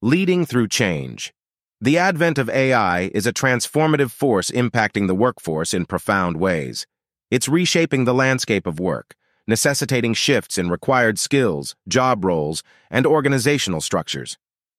Leading 0.00 0.46
through 0.46 0.68
change. 0.68 1.34
The 1.80 1.98
advent 1.98 2.38
of 2.38 2.48
AI 2.48 3.10
is 3.12 3.26
a 3.26 3.32
transformative 3.32 4.12
force 4.12 4.48
impacting 4.52 5.08
the 5.08 5.14
workforce 5.16 5.74
in 5.74 5.86
profound 5.86 6.36
ways. 6.36 6.86
It's 7.32 7.48
reshaping 7.48 8.04
the 8.04 8.14
landscape 8.14 8.68
of 8.68 8.78
work, 8.78 9.16
necessitating 9.48 10.14
shifts 10.14 10.56
in 10.56 10.70
required 10.70 11.18
skills, 11.18 11.74
job 11.88 12.24
roles, 12.24 12.62
and 12.92 13.04
organizational 13.04 13.80
structures. 13.80 14.38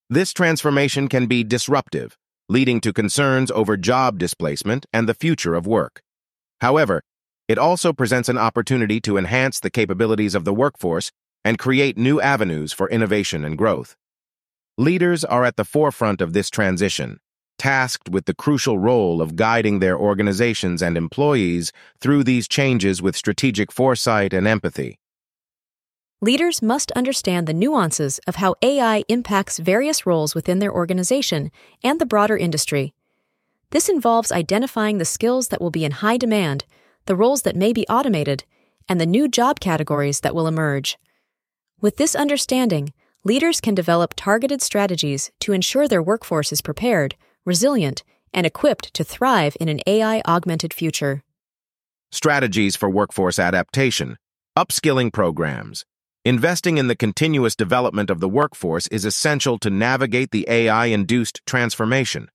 This 0.09 0.31
transformation 0.31 1.09
can 1.09 1.25
be 1.25 1.43
disruptive, 1.43 2.17
leading 2.47 2.79
to 2.79 2.93
concerns 2.93 3.51
over 3.51 3.75
job 3.75 4.17
displacement 4.17 4.85
and 4.93 5.09
the 5.09 5.13
future 5.13 5.53
of 5.53 5.67
work. 5.67 6.01
However, 6.61 7.03
it 7.53 7.59
also 7.59 7.93
presents 7.93 8.29
an 8.29 8.37
opportunity 8.39 8.99
to 8.99 9.15
enhance 9.15 9.59
the 9.59 9.69
capabilities 9.69 10.33
of 10.33 10.43
the 10.43 10.55
workforce 10.55 11.11
and 11.45 11.59
create 11.59 11.95
new 11.99 12.19
avenues 12.19 12.73
for 12.73 12.89
innovation 12.89 13.45
and 13.45 13.59
growth. 13.59 13.95
Leaders 14.75 15.23
are 15.23 15.45
at 15.45 15.55
the 15.55 15.63
forefront 15.63 16.19
of 16.19 16.33
this 16.33 16.49
transition, 16.49 17.19
tasked 17.59 18.09
with 18.09 18.25
the 18.25 18.33
crucial 18.33 18.79
role 18.79 19.21
of 19.21 19.35
guiding 19.35 19.77
their 19.77 19.95
organizations 19.95 20.81
and 20.81 20.97
employees 20.97 21.71
through 22.01 22.23
these 22.23 22.47
changes 22.47 23.03
with 23.03 23.15
strategic 23.15 23.71
foresight 23.71 24.33
and 24.33 24.47
empathy. 24.47 24.97
Leaders 26.21 26.59
must 26.63 26.91
understand 26.93 27.45
the 27.45 27.53
nuances 27.53 28.19
of 28.25 28.37
how 28.37 28.55
AI 28.63 29.03
impacts 29.09 29.59
various 29.59 30.07
roles 30.07 30.33
within 30.33 30.57
their 30.57 30.73
organization 30.73 31.51
and 31.83 32.01
the 32.01 32.07
broader 32.07 32.35
industry. 32.35 32.95
This 33.69 33.89
involves 33.89 34.31
identifying 34.31 34.97
the 34.97 35.05
skills 35.05 35.49
that 35.49 35.61
will 35.61 35.69
be 35.69 35.85
in 35.85 35.91
high 35.91 36.17
demand 36.17 36.65
the 37.05 37.15
roles 37.15 37.41
that 37.43 37.55
may 37.55 37.73
be 37.73 37.85
automated, 37.87 38.43
and 38.87 38.99
the 38.99 39.05
new 39.05 39.27
job 39.27 39.59
categories 39.59 40.21
that 40.21 40.35
will 40.35 40.47
emerge. 40.47 40.97
With 41.81 41.97
this 41.97 42.15
understanding, 42.15 42.93
leaders 43.23 43.61
can 43.61 43.75
develop 43.75 44.13
targeted 44.15 44.61
strategies 44.61 45.31
to 45.41 45.53
ensure 45.53 45.87
their 45.87 46.03
workforce 46.03 46.51
is 46.51 46.61
prepared, 46.61 47.15
resilient, 47.45 48.03
and 48.33 48.45
equipped 48.45 48.93
to 48.93 49.03
thrive 49.03 49.55
in 49.59 49.69
an 49.69 49.79
AI 49.85 50.21
augmented 50.27 50.73
future. 50.73 51.23
Strategies 52.11 52.75
for 52.75 52.89
workforce 52.89 53.39
adaptation, 53.39 54.17
upskilling 54.57 55.11
programs. 55.11 55.85
Investing 56.25 56.77
in 56.77 56.87
the 56.87 56.95
continuous 56.95 57.55
development 57.55 58.09
of 58.09 58.21
the 58.21 58.29
workforce 58.29 58.87
is 58.87 59.03
essential 59.03 59.59
to 59.59 59.69
navigate 59.69 60.31
the 60.31 60.45
AI 60.47 60.85
induced 60.85 61.41
transformation. 61.45 62.29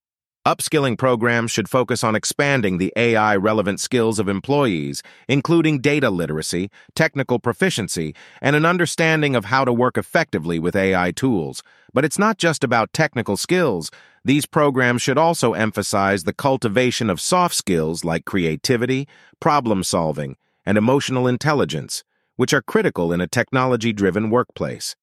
Upskilling 0.49 0.97
programs 0.97 1.50
should 1.50 1.69
focus 1.69 2.02
on 2.02 2.14
expanding 2.14 2.78
the 2.78 2.90
AI 2.97 3.37
relevant 3.37 3.81
skills 3.81 4.19
of 4.19 4.31
employees, 4.31 5.02
including 5.28 5.78
data 5.78 6.09
literacy, 6.09 6.71
technical 6.95 7.38
proficiency, 7.38 8.14
and 8.40 8.57
an 8.57 8.64
understanding 8.64 9.37
of 9.37 9.45
how 9.45 9.67
to 9.67 9.75
work 9.75 9.99
effectively 9.99 10.59
with 10.59 10.75
AI 10.75 11.11
tools. 11.11 11.62
But 11.93 12.07
it's 12.07 12.19
not 12.19 12.38
just 12.38 12.64
about 12.64 12.95
technical 12.95 13.37
skills. 13.37 13.90
These 14.25 14.47
programs 14.47 15.02
should 15.02 15.19
also 15.19 15.52
emphasize 15.52 16.25
the 16.25 16.33
cultivation 16.33 17.11
of 17.11 17.21
soft 17.21 17.55
skills 17.55 18.02
like 18.02 18.25
creativity, 18.25 19.07
problem 19.40 19.85
solving, 19.85 20.38
and 20.64 20.78
emotional 20.78 21.28
intelligence, 21.28 22.05
which 22.37 22.55
are 22.55 22.62
critical 22.62 23.12
in 23.12 23.21
a 23.21 23.26
technology 23.26 23.93
driven 23.93 24.31
workplace. 24.31 24.97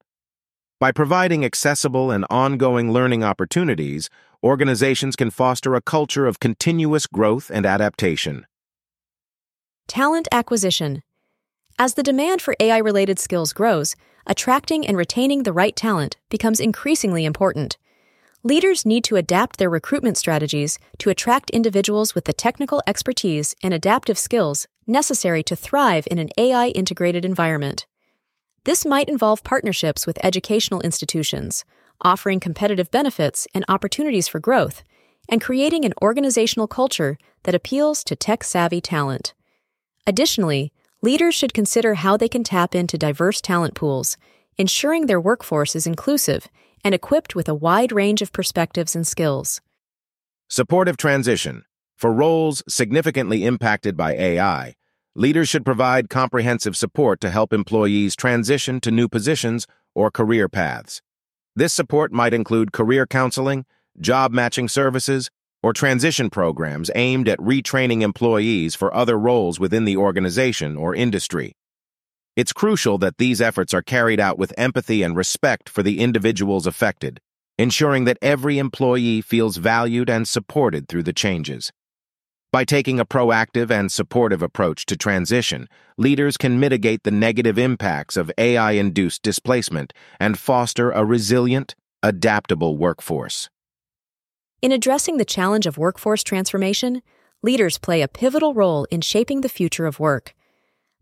By 0.77 0.91
providing 0.91 1.46
accessible 1.46 2.12
and 2.12 2.25
ongoing 2.29 2.91
learning 2.91 3.24
opportunities, 3.24 4.10
organizations 4.44 5.15
can 5.15 5.29
foster 5.29 5.74
a 5.74 5.82
culture 5.82 6.27
of 6.27 6.41
continuous 6.41 7.08
growth 7.08 7.50
and 7.50 7.65
adaptation. 7.65 8.46
Talent 9.88 10.27
acquisition. 10.34 11.01
As 11.79 11.94
the 11.94 12.03
demand 12.03 12.41
for 12.41 12.58
AI 12.60 12.77
related 12.79 13.20
skills 13.20 13.53
grows, 13.53 13.96
attracting 14.27 14.86
and 14.86 14.98
retaining 14.98 15.44
the 15.44 15.53
right 15.53 15.75
talent 15.77 16.17
becomes 16.29 16.60
increasingly 16.60 17.24
important. 17.24 17.77
Leaders 18.44 18.86
need 18.86 19.05
to 19.05 19.15
adapt 19.15 19.58
their 19.58 19.70
recruitment 19.70 20.17
strategies 20.17 20.77
to 20.98 21.10
attract 21.10 21.50
individuals 21.51 22.13
with 22.13 22.25
the 22.25 22.34
technical 22.34 22.84
expertise 22.86 23.55
and 23.63 23.74
adaptive 23.74 24.17
skills 24.17 24.67
necessary 24.86 25.41
to 25.44 25.55
thrive 25.55 26.05
in 26.12 26.20
an 26.20 26.29
AI 26.38 26.67
integrated 26.67 27.24
environment. 27.24 27.88
This 28.65 28.84
might 28.84 29.10
involve 29.10 29.43
partnerships 29.43 30.07
with 30.07 30.24
educational 30.25 30.81
institutions, 30.81 31.65
offering 32.01 32.39
competitive 32.39 32.89
benefits 32.89 33.48
and 33.53 33.63
opportunities 33.67 34.27
for 34.27 34.39
growth, 34.39 34.81
and 35.29 35.39
creating 35.39 35.86
an 35.86 35.93
organizational 36.01 36.67
culture 36.67 37.19
that 37.43 37.53
appeals 37.53 38.03
to 38.05 38.15
tech 38.15 38.43
savvy 38.43 38.81
talent. 38.81 39.36
Additionally, 40.07 40.74
leaders 41.03 41.36
should 41.36 41.53
consider 41.53 41.93
how 41.93 42.17
they 42.17 42.27
can 42.27 42.43
tap 42.43 42.74
into 42.74 42.98
diverse 42.98 43.39
talent 43.39 43.75
pools, 43.75 44.17
ensuring 44.57 45.05
their 45.05 45.22
workforce 45.22 45.75
is 45.75 45.86
inclusive 45.86 46.48
and 46.84 46.95
equipped 46.95 47.36
with 47.36 47.48
a 47.48 47.53
wide 47.53 47.91
range 47.91 48.24
of 48.24 48.34
perspectives 48.34 48.95
and 48.95 49.05
skills. 49.05 49.62
Supportive 50.48 50.98
transition. 50.98 51.65
For 51.98 52.12
roles 52.12 52.63
significantly 52.67 53.45
impacted 53.45 53.95
by 53.95 54.13
AI, 54.13 54.74
leaders 55.15 55.48
should 55.48 55.65
provide 55.65 56.10
comprehensive 56.10 56.75
support 56.75 57.22
to 57.22 57.29
help 57.29 57.53
employees 57.53 58.15
transition 58.15 58.81
to 58.81 58.91
new 58.91 59.07
positions 59.07 59.65
or 59.93 60.12
career 60.12 60.50
paths. 60.50 61.01
This 61.55 61.74
support 61.74 62.12
might 62.12 62.34
include 62.34 62.74
career 62.74 63.07
counseling, 63.07 63.65
job 64.00 64.34
matching 64.34 64.67
services, 64.67 65.29
or 65.63 65.72
transition 65.72 66.29
programs 66.29 66.91
aimed 66.95 67.29
at 67.29 67.39
retraining 67.39 68.01
employees 68.01 68.75
for 68.75 68.93
other 68.93 69.17
roles 69.17 69.60
within 69.60 69.86
the 69.86 69.98
organization 69.98 70.75
or 70.75 70.93
industry. 70.93 71.55
It's 72.36 72.51
crucial 72.51 72.98
that 72.98 73.17
these 73.17 73.39
efforts 73.39 73.74
are 73.74 73.81
carried 73.81 74.19
out 74.19 74.38
with 74.38 74.53
empathy 74.57 75.01
and 75.01 75.15
respect 75.15 75.69
for 75.69 75.81
the 75.81 76.01
individuals 76.01 76.67
affected, 76.67 77.22
ensuring 77.57 78.03
that 78.03 78.17
every 78.22 78.60
employee 78.60 79.22
feels 79.22 79.55
valued 79.55 80.10
and 80.10 80.27
supported 80.27 80.89
through 80.89 81.03
the 81.03 81.13
changes. 81.13 81.72
By 82.56 82.64
taking 82.64 83.02
a 83.02 83.06
proactive 83.06 83.70
and 83.70 83.92
supportive 83.92 84.42
approach 84.42 84.86
to 84.86 84.96
transition, 84.96 85.68
leaders 85.98 86.38
can 86.38 86.58
mitigate 86.58 87.04
the 87.04 87.12
negative 87.12 87.58
impacts 87.58 88.16
of 88.16 88.32
AI-induced 88.38 89.22
displacement 89.22 89.92
and 90.22 90.40
foster 90.40 90.90
a 90.90 91.04
resilient, 91.04 91.76
adaptable 92.02 92.78
workforce. 92.78 93.50
In 94.62 94.72
addressing 94.72 95.18
the 95.18 95.26
challenge 95.26 95.66
of 95.66 95.78
workforce 95.78 96.24
transformation, 96.24 97.02
leaders 97.44 97.78
play 97.78 98.02
a 98.02 98.08
pivotal 98.08 98.54
role 98.54 98.86
in 98.90 99.02
shaping 99.02 99.42
the 99.42 99.50
future 99.50 99.86
of 99.86 100.00
work. 100.00 100.34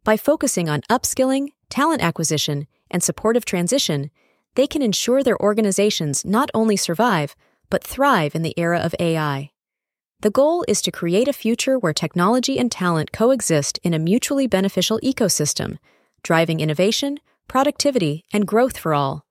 By 0.04 0.18
focusing 0.18 0.70
on 0.70 0.82
upskilling, 0.90 1.50
talent 1.70 2.02
acquisition, 2.02 2.66
and 2.90 3.04
supportive 3.04 3.46
transition, 3.46 4.10
they 4.56 4.66
can 4.66 4.82
ensure 4.82 5.22
their 5.22 5.40
organizations 5.40 6.26
not 6.26 6.50
only 6.56 6.78
survive, 6.78 7.36
but 7.70 7.84
thrive 7.84 8.34
in 8.34 8.42
the 8.42 8.58
era 8.58 8.80
of 8.80 8.96
AI. 9.00 9.52
The 10.24 10.32
goal 10.32 10.64
is 10.70 10.82
to 10.84 10.90
create 10.90 11.28
a 11.28 11.34
future 11.34 11.78
where 11.78 11.92
technology 11.92 12.58
and 12.58 12.72
talent 12.72 13.12
coexist 13.12 13.78
in 13.84 13.94
a 13.94 14.00
mutually 14.00 14.48
beneficial 14.48 14.98
ecosystem, 15.04 15.80
driving 16.24 16.62
innovation, 16.62 17.20
productivity, 17.50 18.24
and 18.32 18.48
growth 18.48 18.78
for 18.78 18.94
all. 18.94 19.26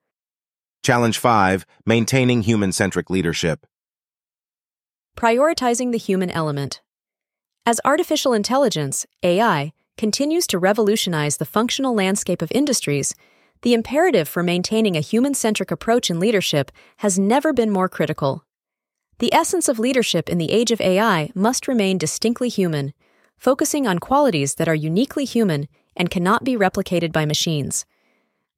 Challenge 0.82 1.16
5 1.16 1.64
Maintaining 1.86 2.42
Human 2.42 2.72
Centric 2.72 3.08
Leadership. 3.08 3.66
Prioritizing 5.16 5.92
the 5.92 5.98
human 5.98 6.28
element. 6.28 6.82
As 7.64 7.80
artificial 7.86 8.34
intelligence, 8.34 9.06
AI, 9.22 9.72
continues 9.96 10.46
to 10.48 10.58
revolutionize 10.58 11.38
the 11.38 11.46
functional 11.46 11.94
landscape 11.94 12.42
of 12.42 12.52
industries, 12.52 13.14
the 13.62 13.72
imperative 13.72 14.28
for 14.28 14.42
maintaining 14.42 14.98
a 14.98 15.00
human 15.00 15.32
centric 15.32 15.70
approach 15.70 16.10
in 16.10 16.20
leadership 16.20 16.70
has 16.98 17.18
never 17.18 17.54
been 17.54 17.70
more 17.70 17.88
critical. 17.88 18.44
The 19.18 19.32
essence 19.32 19.68
of 19.68 19.78
leadership 19.78 20.28
in 20.28 20.38
the 20.38 20.50
age 20.50 20.70
of 20.70 20.80
AI 20.80 21.30
must 21.34 21.68
remain 21.68 21.98
distinctly 21.98 22.48
human, 22.48 22.92
focusing 23.36 23.86
on 23.86 23.98
qualities 23.98 24.54
that 24.56 24.68
are 24.68 24.74
uniquely 24.74 25.24
human 25.24 25.68
and 25.96 26.10
cannot 26.10 26.44
be 26.44 26.56
replicated 26.56 27.12
by 27.12 27.24
machines. 27.24 27.84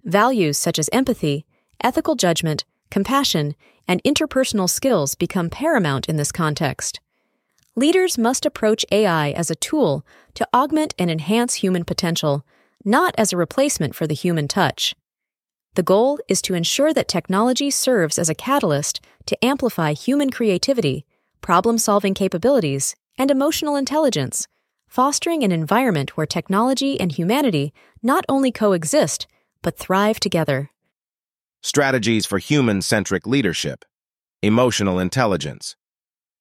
Values 0.05 0.59
such 0.59 0.79
as 0.79 0.91
empathy, 0.93 1.47
ethical 1.83 2.15
judgment, 2.15 2.65
compassion, 2.91 3.55
and 3.89 4.03
interpersonal 4.05 4.69
skills 4.69 5.15
become 5.15 5.51
paramount 5.51 6.09
in 6.09 6.17
this 6.17 6.33
context. 6.33 7.01
Leaders 7.77 8.17
must 8.17 8.47
approach 8.47 8.85
AI 8.93 9.31
as 9.31 9.51
a 9.51 9.57
tool 9.57 10.07
to 10.35 10.47
augment 10.55 10.95
and 10.99 11.11
enhance 11.11 11.55
human 11.55 11.85
potential, 11.85 12.45
not 12.85 13.15
as 13.19 13.33
a 13.33 13.37
replacement 13.37 13.95
for 13.95 14.07
the 14.07 14.15
human 14.15 14.47
touch. 14.47 14.95
The 15.75 15.83
goal 15.83 16.21
is 16.29 16.41
to 16.43 16.55
ensure 16.55 16.95
that 16.95 17.09
technology 17.09 17.69
serves 17.69 18.17
as 18.17 18.29
a 18.29 18.35
catalyst 18.35 19.01
to 19.27 19.45
amplify 19.45 19.93
human 19.93 20.31
creativity, 20.31 21.05
problem 21.41 21.79
solving 21.79 22.15
capabilities, 22.15 22.95
and 23.19 23.29
emotional 23.29 23.75
intelligence, 23.75 24.47
fostering 24.87 25.43
an 25.43 25.51
environment 25.51 26.17
where 26.17 26.27
technology 26.27 27.01
and 27.01 27.11
humanity 27.11 27.73
not 28.05 28.25
only 28.29 28.53
coexist, 28.53 29.27
but 29.63 29.77
thrive 29.77 30.21
together. 30.21 30.71
Strategies 31.61 32.25
for 32.25 32.39
Human 32.39 32.81
Centric 32.81 33.27
Leadership 33.27 33.85
Emotional 34.43 35.01
Intelligence. 35.01 35.75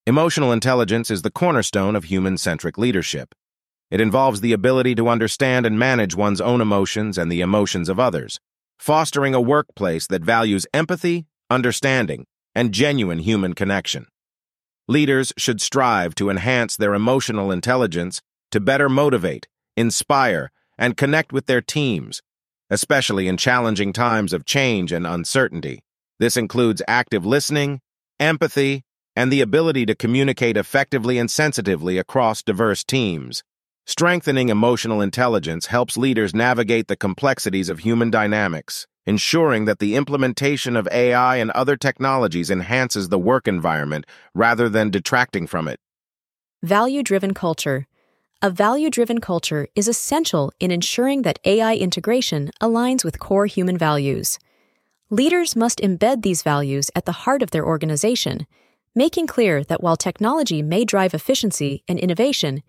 Emotional 0.05 0.51
intelligence 0.51 1.09
is 1.09 1.23
the 1.23 1.31
cornerstone 1.31 1.95
of 1.95 2.03
human 2.03 2.37
centric 2.37 2.77
leadership. 2.77 3.33
It 3.89 3.99
involves 3.99 4.41
the 4.41 4.53
ability 4.53 4.93
to 4.95 5.07
understand 5.07 5.65
and 5.65 5.79
manage 5.79 6.15
one's 6.15 6.41
own 6.41 6.61
emotions 6.61 7.17
and 7.17 7.31
the 7.31 7.41
emotions 7.41 7.89
of 7.89 7.99
others 7.99 8.39
fostering 8.77 9.33
a 9.33 9.41
workplace 9.41 10.07
that 10.07 10.23
values 10.23 10.67
empathy, 10.73 11.25
understanding, 11.49 12.25
and 12.55 12.71
genuine 12.71 13.19
human 13.19 13.53
connection. 13.53 14.07
Leaders 14.87 15.31
should 15.37 15.61
strive 15.61 16.13
to 16.15 16.29
enhance 16.29 16.75
their 16.75 16.93
emotional 16.93 17.51
intelligence 17.51 18.21
to 18.51 18.59
better 18.59 18.89
motivate, 18.89 19.47
inspire, 19.77 20.51
and 20.77 20.97
connect 20.97 21.31
with 21.31 21.45
their 21.45 21.61
teams, 21.61 22.21
especially 22.69 23.27
in 23.27 23.37
challenging 23.37 23.93
times 23.93 24.33
of 24.33 24.45
change 24.45 24.91
and 24.91 25.07
uncertainty. 25.07 25.83
This 26.19 26.37
includes 26.37 26.81
active 26.87 27.25
listening, 27.25 27.81
empathy, 28.19 28.83
and 29.15 29.31
the 29.31 29.41
ability 29.41 29.85
to 29.85 29.95
communicate 29.95 30.57
effectively 30.57 31.17
and 31.17 31.29
sensitively 31.29 31.97
across 31.97 32.43
diverse 32.43 32.83
teams. 32.83 33.43
Strengthening 33.85 34.47
emotional 34.47 35.01
intelligence 35.01 35.65
helps 35.65 35.97
leaders 35.97 36.33
navigate 36.33 36.87
the 36.87 36.95
complexities 36.95 37.67
of 37.67 37.79
human 37.79 38.09
dynamics, 38.09 38.87
ensuring 39.05 39.65
that 39.65 39.79
the 39.79 39.95
implementation 39.95 40.77
of 40.77 40.87
AI 40.89 41.35
and 41.35 41.51
other 41.51 41.75
technologies 41.75 42.49
enhances 42.49 43.09
the 43.09 43.19
work 43.19 43.45
environment 43.45 44.05
rather 44.33 44.69
than 44.69 44.89
detracting 44.89 45.47
from 45.47 45.67
it. 45.67 45.81
Value 46.61 47.03
driven 47.03 47.33
culture. 47.33 47.85
A 48.41 48.49
value 48.49 48.89
driven 48.89 49.19
culture 49.19 49.67
is 49.75 49.89
essential 49.89 50.53
in 50.61 50.71
ensuring 50.71 51.23
that 51.23 51.39
AI 51.43 51.75
integration 51.75 52.51
aligns 52.61 53.03
with 53.03 53.19
core 53.19 53.47
human 53.47 53.77
values. 53.77 54.39
Leaders 55.09 55.57
must 55.57 55.79
embed 55.79 56.21
these 56.21 56.41
values 56.41 56.89
at 56.95 57.05
the 57.05 57.11
heart 57.11 57.43
of 57.43 57.51
their 57.51 57.65
organization, 57.65 58.47
making 58.95 59.27
clear 59.27 59.61
that 59.65 59.83
while 59.83 59.97
technology 59.97 60.61
may 60.61 60.85
drive 60.85 61.13
efficiency 61.13 61.83
and 61.89 61.99
innovation, 61.99 62.63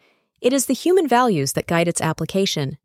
it 0.44 0.52
is 0.52 0.66
the 0.66 0.74
human 0.74 1.08
values 1.08 1.54
that 1.54 1.66
guide 1.66 1.88
its 1.88 2.02
application. 2.02 2.76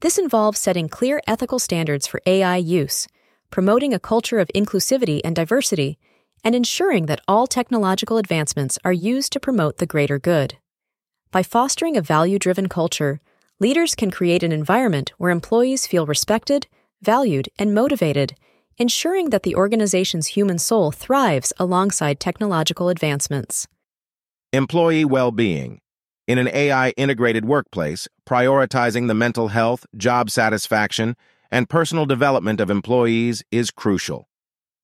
This 0.00 0.16
involves 0.16 0.58
setting 0.58 0.88
clear 0.88 1.20
ethical 1.26 1.58
standards 1.58 2.06
for 2.06 2.22
AI 2.24 2.56
use, 2.56 3.06
promoting 3.50 3.92
a 3.92 4.00
culture 4.00 4.38
of 4.38 4.48
inclusivity 4.54 5.20
and 5.22 5.36
diversity, 5.36 5.98
and 6.42 6.54
ensuring 6.54 7.04
that 7.04 7.20
all 7.28 7.46
technological 7.46 8.16
advancements 8.16 8.78
are 8.86 8.92
used 8.92 9.32
to 9.34 9.40
promote 9.40 9.76
the 9.76 9.86
greater 9.86 10.18
good. 10.18 10.56
By 11.30 11.42
fostering 11.42 11.94
a 11.94 12.00
value 12.00 12.38
driven 12.38 12.70
culture, 12.70 13.20
leaders 13.60 13.94
can 13.94 14.10
create 14.10 14.42
an 14.42 14.52
environment 14.52 15.12
where 15.18 15.30
employees 15.30 15.86
feel 15.86 16.06
respected, 16.06 16.68
valued, 17.02 17.50
and 17.58 17.74
motivated, 17.74 18.34
ensuring 18.78 19.28
that 19.28 19.42
the 19.42 19.56
organization's 19.56 20.28
human 20.28 20.58
soul 20.58 20.90
thrives 20.90 21.52
alongside 21.58 22.18
technological 22.18 22.88
advancements. 22.88 23.66
Employee 24.54 25.04
well 25.04 25.30
being. 25.30 25.80
In 26.28 26.36
an 26.36 26.50
AI 26.52 26.90
integrated 26.90 27.46
workplace, 27.46 28.06
prioritizing 28.26 29.08
the 29.08 29.14
mental 29.14 29.48
health, 29.48 29.86
job 29.96 30.28
satisfaction, 30.28 31.16
and 31.50 31.70
personal 31.70 32.04
development 32.04 32.60
of 32.60 32.68
employees 32.68 33.42
is 33.50 33.70
crucial. 33.70 34.28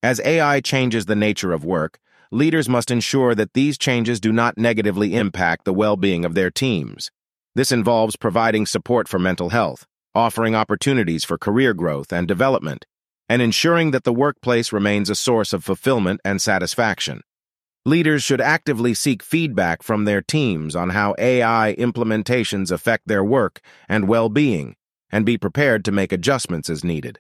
As 0.03 0.23
AI 0.25 0.63
changes 0.63 1.05
the 1.05 1.15
nature 1.15 1.53
of 1.53 1.63
work, 1.63 1.99
leaders 2.31 2.67
must 2.67 2.91
ensure 2.91 3.35
that 3.35 3.53
these 3.53 3.77
changes 3.77 4.21
do 4.21 4.33
not 4.33 4.57
negatively 4.57 5.15
impact 5.15 5.67
the 5.67 5.75
well 5.75 5.99
being 5.99 6.25
of 6.25 6.33
their 6.33 6.51
teams. 6.51 7.11
This 7.55 7.71
involves 7.71 8.17
providing 8.17 8.65
support 8.65 9.07
for 9.07 9.19
mental 9.19 9.51
health, 9.51 9.85
offering 10.15 10.55
opportunities 10.55 11.25
for 11.25 11.37
career 11.37 11.75
growth 11.75 12.11
and 12.11 12.27
development, 12.27 12.87
and 13.29 13.43
ensuring 13.43 13.91
that 13.91 14.05
the 14.05 14.15
workplace 14.15 14.73
remains 14.73 15.11
a 15.11 15.15
source 15.15 15.53
of 15.53 15.63
fulfillment 15.63 16.23
and 16.25 16.41
satisfaction. 16.41 17.21
Leaders 17.87 18.23
should 18.23 18.41
actively 18.41 18.95
seek 18.95 19.23
feedback 19.23 19.83
from 19.83 20.07
their 20.07 20.23
teams 20.23 20.75
on 20.75 20.89
how 20.91 21.15
AI 21.19 21.75
implementations 21.79 22.71
affect 22.71 23.07
their 23.07 23.23
work 23.23 23.61
and 23.91 24.09
well-being, 24.09 24.75
and 25.13 25.27
be 25.27 25.37
prepared 25.37 25.85
to 25.85 25.93
make 25.93 26.11
adjustments 26.11 26.71
as 26.71 26.83
needed. 26.83 27.19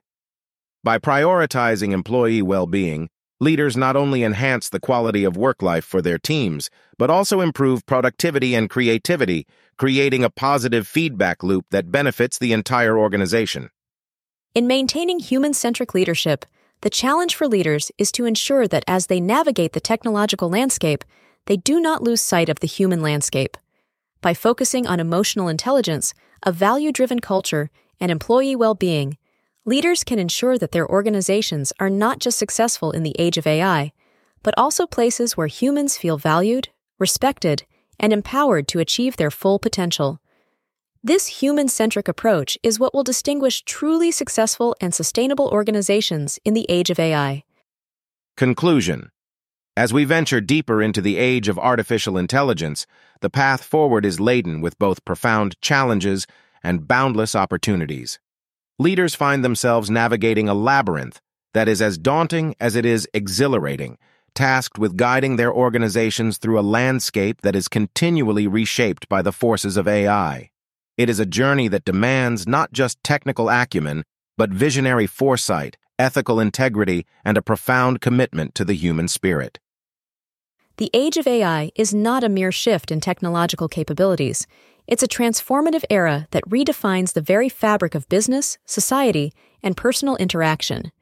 By 0.83 0.99
prioritizing 0.99 1.93
employee 1.93 2.41
well-being, 2.41 3.11
leaders 3.41 3.77
not 3.77 3.95
only 3.95 4.23
enhance 4.23 4.71
the 4.71 4.81
quality 4.81 5.23
of 5.25 5.37
work 5.37 5.61
life 5.61 5.85
for 5.85 6.01
their 6.01 6.19
teams, 6.19 6.71
but 6.97 7.11
also 7.11 7.43
improve 7.43 7.85
productivity 7.85 8.55
and 8.55 8.71
creativity, 8.71 9.47
creating 9.77 10.25
a 10.25 10.31
positive 10.31 10.87
feedback 10.87 11.43
loop 11.43 11.67
that 11.73 11.93
benefits 11.93 12.39
the 12.39 12.55
entire 12.55 12.99
organization. 12.99 13.69
In 14.55 14.67
maintaining 14.67 15.19
human-centric 15.19 15.93
leadership, 15.93 16.47
the 16.85 16.91
challenge 16.91 17.35
for 17.35 17.49
leaders 17.49 17.91
is 17.97 18.13
to 18.13 18.27
ensure 18.27 18.69
that 18.69 18.85
as 18.87 19.07
they 19.07 19.19
navigate 19.19 19.73
the 19.73 19.81
technological 19.81 20.51
landscape, 20.51 21.03
they 21.47 21.57
do 21.57 21.81
not 21.81 22.03
lose 22.03 22.21
sight 22.21 22.51
of 22.51 22.61
the 22.61 22.67
human 22.67 23.01
landscape. 23.01 23.57
By 24.21 24.35
focusing 24.35 24.87
on 24.87 25.01
emotional 25.01 25.49
intelligence, 25.49 26.13
a 26.43 26.53
value 26.53 26.93
driven 26.93 27.21
culture, 27.21 27.71
and 27.99 28.13
employee 28.13 28.55
well 28.55 28.75
being, 28.75 29.17
leaders 29.65 30.05
can 30.05 30.19
ensure 30.19 30.59
that 30.59 30.73
their 30.73 30.87
organizations 30.87 31.73
are 31.81 31.89
not 31.89 32.19
just 32.19 32.39
successful 32.39 32.91
in 32.91 33.03
the 33.03 33.17
age 33.19 33.39
of 33.39 33.47
AI, 33.47 33.91
but 34.43 34.53
also 34.59 34.87
places 34.87 35.39
where 35.39 35.47
humans 35.47 35.97
feel 35.97 36.19
valued, 36.19 36.69
respected, 36.99 37.65
and 37.99 38.13
empowered 38.13 38.69
to 38.69 38.79
achieve 38.79 39.17
their 39.17 39.31
full 39.31 39.59
potential. 39.59 40.21
This 41.07 41.27
human 41.27 41.69
centric 41.69 42.09
approach 42.09 42.57
is 42.63 42.81
what 42.81 42.95
will 42.95 43.03
distinguish 43.05 43.61
truly 43.65 44.11
successful 44.11 44.75
and 44.81 44.95
sustainable 44.95 45.49
organizations 45.49 46.39
in 46.47 46.55
the 46.55 46.65
age 46.67 46.89
of 46.89 46.99
AI. 46.99 47.45
Conclusion 48.39 49.11
As 49.77 49.93
we 49.93 50.07
venture 50.07 50.41
deeper 50.41 50.81
into 50.81 51.03
the 51.03 51.19
age 51.19 51.47
of 51.47 51.59
artificial 51.59 52.17
intelligence, 52.17 52.87
the 53.21 53.29
path 53.29 53.63
forward 53.63 54.07
is 54.07 54.19
laden 54.19 54.63
with 54.63 54.79
both 54.79 55.05
profound 55.05 55.61
challenges 55.61 56.27
and 56.63 56.89
boundless 56.89 57.35
opportunities. 57.35 58.19
Leaders 58.79 59.15
find 59.15 59.45
themselves 59.45 59.91
navigating 59.91 60.49
a 60.49 60.55
labyrinth 60.55 61.21
that 61.53 61.69
is 61.69 61.83
as 61.83 61.99
daunting 61.99 62.55
as 62.59 62.77
it 62.77 62.87
is 62.87 63.07
exhilarating, 63.13 63.99
tasked 64.35 64.79
with 64.79 64.97
guiding 64.97 65.37
their 65.37 65.53
organizations 65.53 66.39
through 66.39 66.59
a 66.59 66.63
landscape 66.63 67.43
that 67.43 67.55
is 67.55 67.69
continually 67.69 68.47
reshaped 68.47 69.07
by 69.11 69.21
the 69.21 69.33
forces 69.33 69.77
of 69.77 69.87
AI. 69.87 70.49
It 70.97 71.09
is 71.09 71.19
a 71.19 71.27
journey 71.27 71.67
that 71.69 71.85
demands 71.85 72.47
not 72.47 72.73
just 72.73 73.03
technical 73.03 73.49
acumen, 73.49 74.05
but 74.37 74.51
visionary 74.51 75.07
foresight, 75.09 75.77
ethical 75.99 76.39
integrity, 76.39 77.05
and 77.25 77.37
a 77.37 77.43
profound 77.43 78.01
commitment 78.01 78.55
to 78.55 78.65
the 78.65 78.75
human 78.75 79.09
spirit. 79.09 79.59
The 80.77 80.91
age 80.95 81.17
of 81.17 81.27
AI 81.27 81.71
is 81.75 81.95
not 81.95 82.25
a 82.25 82.29
mere 82.29 82.53
shift 82.53 82.91
in 82.91 83.01
technological 83.01 83.69
capabilities. 83.69 84.47
It's 84.87 85.03
a 85.03 85.09
transformative 85.09 85.85
era 85.91 86.29
that 86.31 86.49
redefines 86.49 87.13
the 87.13 87.21
very 87.21 87.49
fabric 87.49 87.95
of 87.95 88.09
business, 88.09 88.59
society, 88.65 89.33
and 89.63 89.77
personal 89.77 90.17
interaction. 90.17 90.93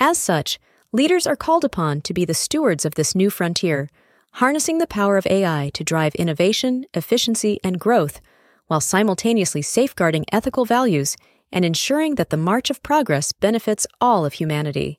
As 0.00 0.18
such, 0.18 0.58
leaders 0.92 1.26
are 1.26 1.36
called 1.36 1.64
upon 1.64 2.00
to 2.02 2.14
be 2.14 2.24
the 2.24 2.34
stewards 2.34 2.84
of 2.84 2.94
this 2.94 3.14
new 3.14 3.30
frontier, 3.30 3.88
harnessing 4.34 4.78
the 4.78 4.86
power 4.86 5.16
of 5.16 5.26
AI 5.26 5.70
to 5.74 5.84
drive 5.84 6.14
innovation, 6.16 6.86
efficiency, 6.94 7.60
and 7.62 7.78
growth, 7.78 8.20
while 8.66 8.80
simultaneously 8.80 9.62
safeguarding 9.62 10.24
ethical 10.32 10.64
values 10.64 11.16
and 11.50 11.64
ensuring 11.64 12.14
that 12.14 12.30
the 12.30 12.36
march 12.36 12.70
of 12.70 12.82
progress 12.82 13.32
benefits 13.32 13.86
all 14.00 14.24
of 14.24 14.34
humanity. 14.34 14.98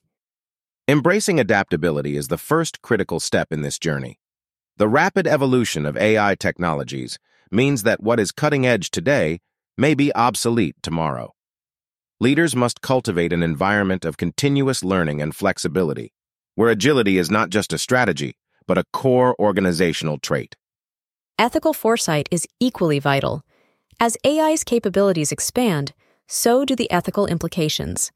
Embracing 0.88 1.40
adaptability 1.40 2.18
is 2.18 2.28
the 2.28 2.38
first 2.38 2.82
critical 2.82 3.20
step 3.20 3.52
in 3.52 3.62
this 3.62 3.80
journey. 3.80 4.20
The 4.78 4.88
rapid 4.88 5.28
evolution 5.28 5.86
of 5.86 5.98
AI 5.98 6.36
technologies 6.36 7.18
means 7.52 7.84
that 7.84 8.04
what 8.04 8.20
is 8.20 8.32
cutting 8.32 8.66
edge 8.66 8.92
today 8.92 9.40
may 9.78 9.94
be 9.94 10.14
obsolete 10.14 10.76
tomorrow. 10.82 11.34
Leaders 12.20 12.56
must 12.56 12.82
cultivate 12.82 13.34
an 13.34 13.44
environment 13.44 14.06
of 14.06 14.18
continuous 14.18 14.84
learning 14.84 15.22
and 15.22 15.36
flexibility, 15.36 16.14
where 16.56 16.70
agility 16.70 17.18
is 17.18 17.32
not 17.32 17.50
just 17.50 17.74
a 17.74 17.78
strategy, 17.78 18.36
but 18.68 18.78
a 18.78 18.86
core 18.94 19.36
organizational 19.40 20.18
trait. 20.18 20.56
Ethical 21.40 21.74
foresight 21.74 22.30
is 22.32 22.48
equally 22.60 23.00
vital. 23.00 23.44
As 24.06 24.18
AI's 24.26 24.66
capabilities 24.66 25.32
expand, 25.32 25.94
so 26.28 26.66
do 26.66 26.76
the 26.76 26.92
ethical 26.92 27.26
implications. 27.26 28.12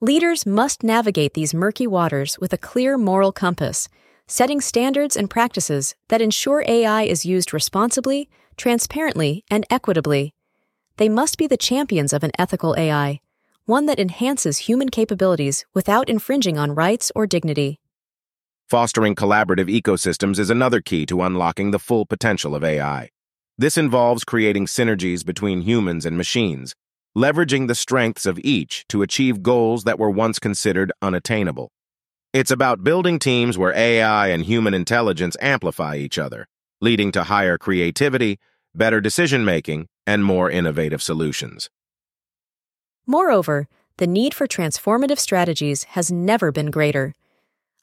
Leaders 0.00 0.44
must 0.44 0.82
navigate 0.82 1.34
these 1.34 1.54
murky 1.54 1.86
waters 1.86 2.36
with 2.40 2.52
a 2.52 2.58
clear 2.58 2.98
moral 2.98 3.30
compass, 3.30 3.88
setting 4.26 4.60
standards 4.60 5.16
and 5.16 5.30
practices 5.30 5.94
that 6.08 6.20
ensure 6.20 6.64
AI 6.66 7.02
is 7.02 7.24
used 7.24 7.52
responsibly, 7.52 8.28
transparently, 8.56 9.44
and 9.48 9.64
equitably. 9.70 10.34
They 10.96 11.08
must 11.08 11.38
be 11.38 11.46
the 11.46 11.56
champions 11.56 12.12
of 12.12 12.24
an 12.24 12.32
ethical 12.36 12.74
AI, 12.76 13.20
one 13.66 13.86
that 13.86 14.00
enhances 14.00 14.66
human 14.66 14.88
capabilities 14.88 15.64
without 15.74 16.08
infringing 16.08 16.58
on 16.58 16.74
rights 16.74 17.12
or 17.14 17.28
dignity. 17.28 17.78
Fostering 18.68 19.14
collaborative 19.14 19.70
ecosystems 19.70 20.40
is 20.40 20.50
another 20.50 20.80
key 20.80 21.06
to 21.06 21.22
unlocking 21.22 21.70
the 21.70 21.78
full 21.78 22.04
potential 22.04 22.56
of 22.56 22.64
AI. 22.64 23.10
This 23.56 23.78
involves 23.78 24.24
creating 24.24 24.66
synergies 24.66 25.24
between 25.24 25.62
humans 25.62 26.04
and 26.04 26.16
machines, 26.16 26.74
leveraging 27.16 27.68
the 27.68 27.74
strengths 27.76 28.26
of 28.26 28.40
each 28.42 28.84
to 28.88 29.02
achieve 29.02 29.44
goals 29.44 29.84
that 29.84 29.98
were 29.98 30.10
once 30.10 30.40
considered 30.40 30.90
unattainable. 31.00 31.70
It's 32.32 32.50
about 32.50 32.82
building 32.82 33.20
teams 33.20 33.56
where 33.56 33.72
AI 33.72 34.26
and 34.28 34.44
human 34.44 34.74
intelligence 34.74 35.36
amplify 35.40 35.94
each 35.94 36.18
other, 36.18 36.48
leading 36.80 37.12
to 37.12 37.24
higher 37.24 37.56
creativity, 37.56 38.40
better 38.74 39.00
decision-making, 39.00 39.86
and 40.04 40.24
more 40.24 40.50
innovative 40.50 41.00
solutions. 41.00 41.70
Moreover, 43.06 43.68
the 43.98 44.08
need 44.08 44.34
for 44.34 44.48
transformative 44.48 45.20
strategies 45.20 45.84
has 45.84 46.10
never 46.10 46.50
been 46.50 46.72
greater. 46.72 47.14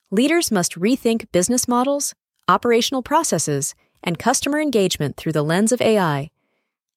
Leaders 0.10 0.52
must 0.52 0.76
rethink 0.76 1.32
business 1.32 1.66
models, 1.66 2.14
operational 2.50 3.02
processes, 3.02 3.74
and 4.04 4.20
customer 4.20 4.60
engagement 4.60 5.18
through 5.18 5.32
the 5.32 5.44
lens 5.44 5.72
of 5.72 5.82
AI. 5.82 6.32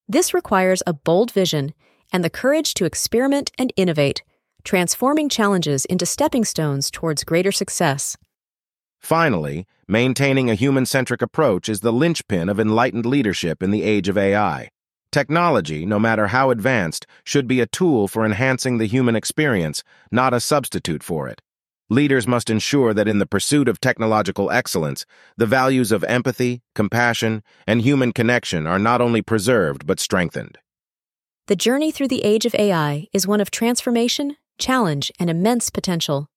This 0.09 0.35
requires 0.35 0.83
a 0.87 0.93
bold 0.93 1.31
vision 1.31 1.75
and 2.13 2.23
the 2.23 2.31
courage 2.31 2.75
to 2.75 2.85
experiment 2.85 3.51
and 3.59 3.73
innovate, 3.77 4.23
transforming 4.63 5.29
challenges 5.29 5.85
into 5.87 6.07
stepping 6.07 6.45
stones 6.45 6.91
towards 6.91 7.25
greater 7.25 7.53
success. 7.53 8.17
Finally, 9.01 9.67
maintaining 9.87 10.51
a 10.51 10.55
human 10.55 10.87
centric 10.87 11.21
approach 11.21 11.69
is 11.69 11.81
the 11.81 11.93
linchpin 11.93 12.49
of 12.49 12.59
enlightened 12.59 13.05
leadership 13.05 13.63
in 13.63 13.71
the 13.71 13.83
age 13.83 14.09
of 14.09 14.17
AI. 14.17 14.69
Technology, 15.13 15.87
no 15.87 15.99
matter 15.99 16.29
how 16.29 16.51
advanced, 16.51 17.07
should 17.23 17.47
be 17.47 17.61
a 17.61 17.67
tool 17.67 18.09
for 18.09 18.25
enhancing 18.25 18.79
the 18.79 18.87
human 18.87 19.15
experience, 19.15 19.85
not 20.11 20.35
a 20.35 20.41
substitute 20.41 21.03
for 21.03 21.29
it. 21.29 21.41
Leaders 21.91 22.27
must 22.27 22.49
ensure 22.49 22.95
that 22.95 23.07
in 23.07 23.19
the 23.19 23.27
pursuit 23.27 23.69
of 23.69 23.79
technological 23.79 24.51
excellence, 24.51 25.05
the 25.37 25.47
values 25.47 25.93
of 25.93 26.03
empathy, 26.05 26.63
compassion, 26.75 27.43
and 27.67 27.83
human 27.83 28.11
connection 28.11 28.67
are 28.67 28.79
not 28.79 29.03
only 29.03 29.21
preserved 29.21 29.87
but 29.87 30.01
strengthened. 30.01 30.59
The 31.47 31.57
journey 31.57 31.91
through 31.91 32.09
the 32.09 32.25
age 32.25 32.47
of 32.47 32.55
AI 32.55 33.07
is 33.13 33.27
one 33.27 33.41
of 33.41 33.51
transformation, 33.51 34.39
challenge, 34.59 35.13
and 35.21 35.29
immense 35.29 35.69
potential. 35.69 36.31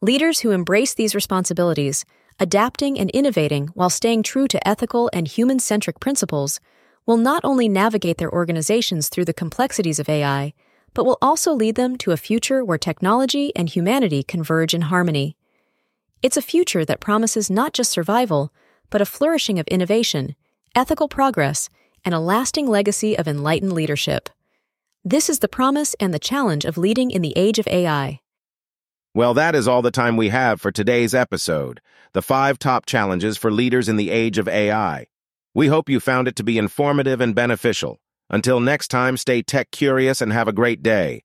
Leaders 0.00 0.40
who 0.40 0.50
embrace 0.50 0.94
these 0.94 1.14
responsibilities, 1.14 2.04
adapting 2.40 2.98
and 2.98 3.08
innovating 3.10 3.68
while 3.74 3.90
staying 3.90 4.24
true 4.24 4.48
to 4.48 4.66
ethical 4.66 5.08
and 5.12 5.28
human 5.28 5.60
centric 5.60 6.00
principles, 6.00 6.58
will 7.06 7.16
not 7.16 7.44
only 7.44 7.68
navigate 7.68 8.18
their 8.18 8.32
organizations 8.32 9.08
through 9.08 9.26
the 9.26 9.32
complexities 9.32 10.00
of 10.00 10.08
AI, 10.08 10.52
but 10.94 11.04
will 11.04 11.18
also 11.22 11.52
lead 11.52 11.74
them 11.74 11.96
to 11.98 12.12
a 12.12 12.16
future 12.16 12.64
where 12.64 12.78
technology 12.78 13.54
and 13.56 13.68
humanity 13.68 14.22
converge 14.22 14.74
in 14.74 14.82
harmony. 14.82 15.36
It's 16.22 16.36
a 16.36 16.42
future 16.42 16.84
that 16.84 17.00
promises 17.00 17.50
not 17.50 17.72
just 17.72 17.90
survival, 17.90 18.52
but 18.90 19.00
a 19.00 19.06
flourishing 19.06 19.58
of 19.58 19.66
innovation, 19.68 20.36
ethical 20.74 21.08
progress, 21.08 21.68
and 22.04 22.14
a 22.14 22.20
lasting 22.20 22.66
legacy 22.66 23.16
of 23.16 23.26
enlightened 23.26 23.72
leadership. 23.72 24.28
This 25.04 25.28
is 25.28 25.40
the 25.40 25.48
promise 25.48 25.94
and 25.98 26.14
the 26.14 26.18
challenge 26.18 26.64
of 26.64 26.78
leading 26.78 27.10
in 27.10 27.22
the 27.22 27.32
age 27.36 27.58
of 27.58 27.66
AI. 27.66 28.20
Well, 29.14 29.34
that 29.34 29.54
is 29.54 29.66
all 29.66 29.82
the 29.82 29.90
time 29.90 30.16
we 30.16 30.28
have 30.28 30.60
for 30.60 30.70
today's 30.70 31.14
episode 31.14 31.80
the 32.12 32.22
five 32.22 32.58
top 32.58 32.84
challenges 32.84 33.38
for 33.38 33.50
leaders 33.50 33.88
in 33.88 33.96
the 33.96 34.10
age 34.10 34.36
of 34.36 34.46
AI. 34.46 35.06
We 35.54 35.68
hope 35.68 35.88
you 35.88 35.98
found 35.98 36.28
it 36.28 36.36
to 36.36 36.44
be 36.44 36.58
informative 36.58 37.22
and 37.22 37.34
beneficial. 37.34 38.01
Until 38.32 38.60
next 38.60 38.88
time, 38.88 39.18
stay 39.18 39.42
tech 39.42 39.70
curious 39.70 40.22
and 40.22 40.32
have 40.32 40.48
a 40.48 40.52
great 40.52 40.82
day. 40.82 41.22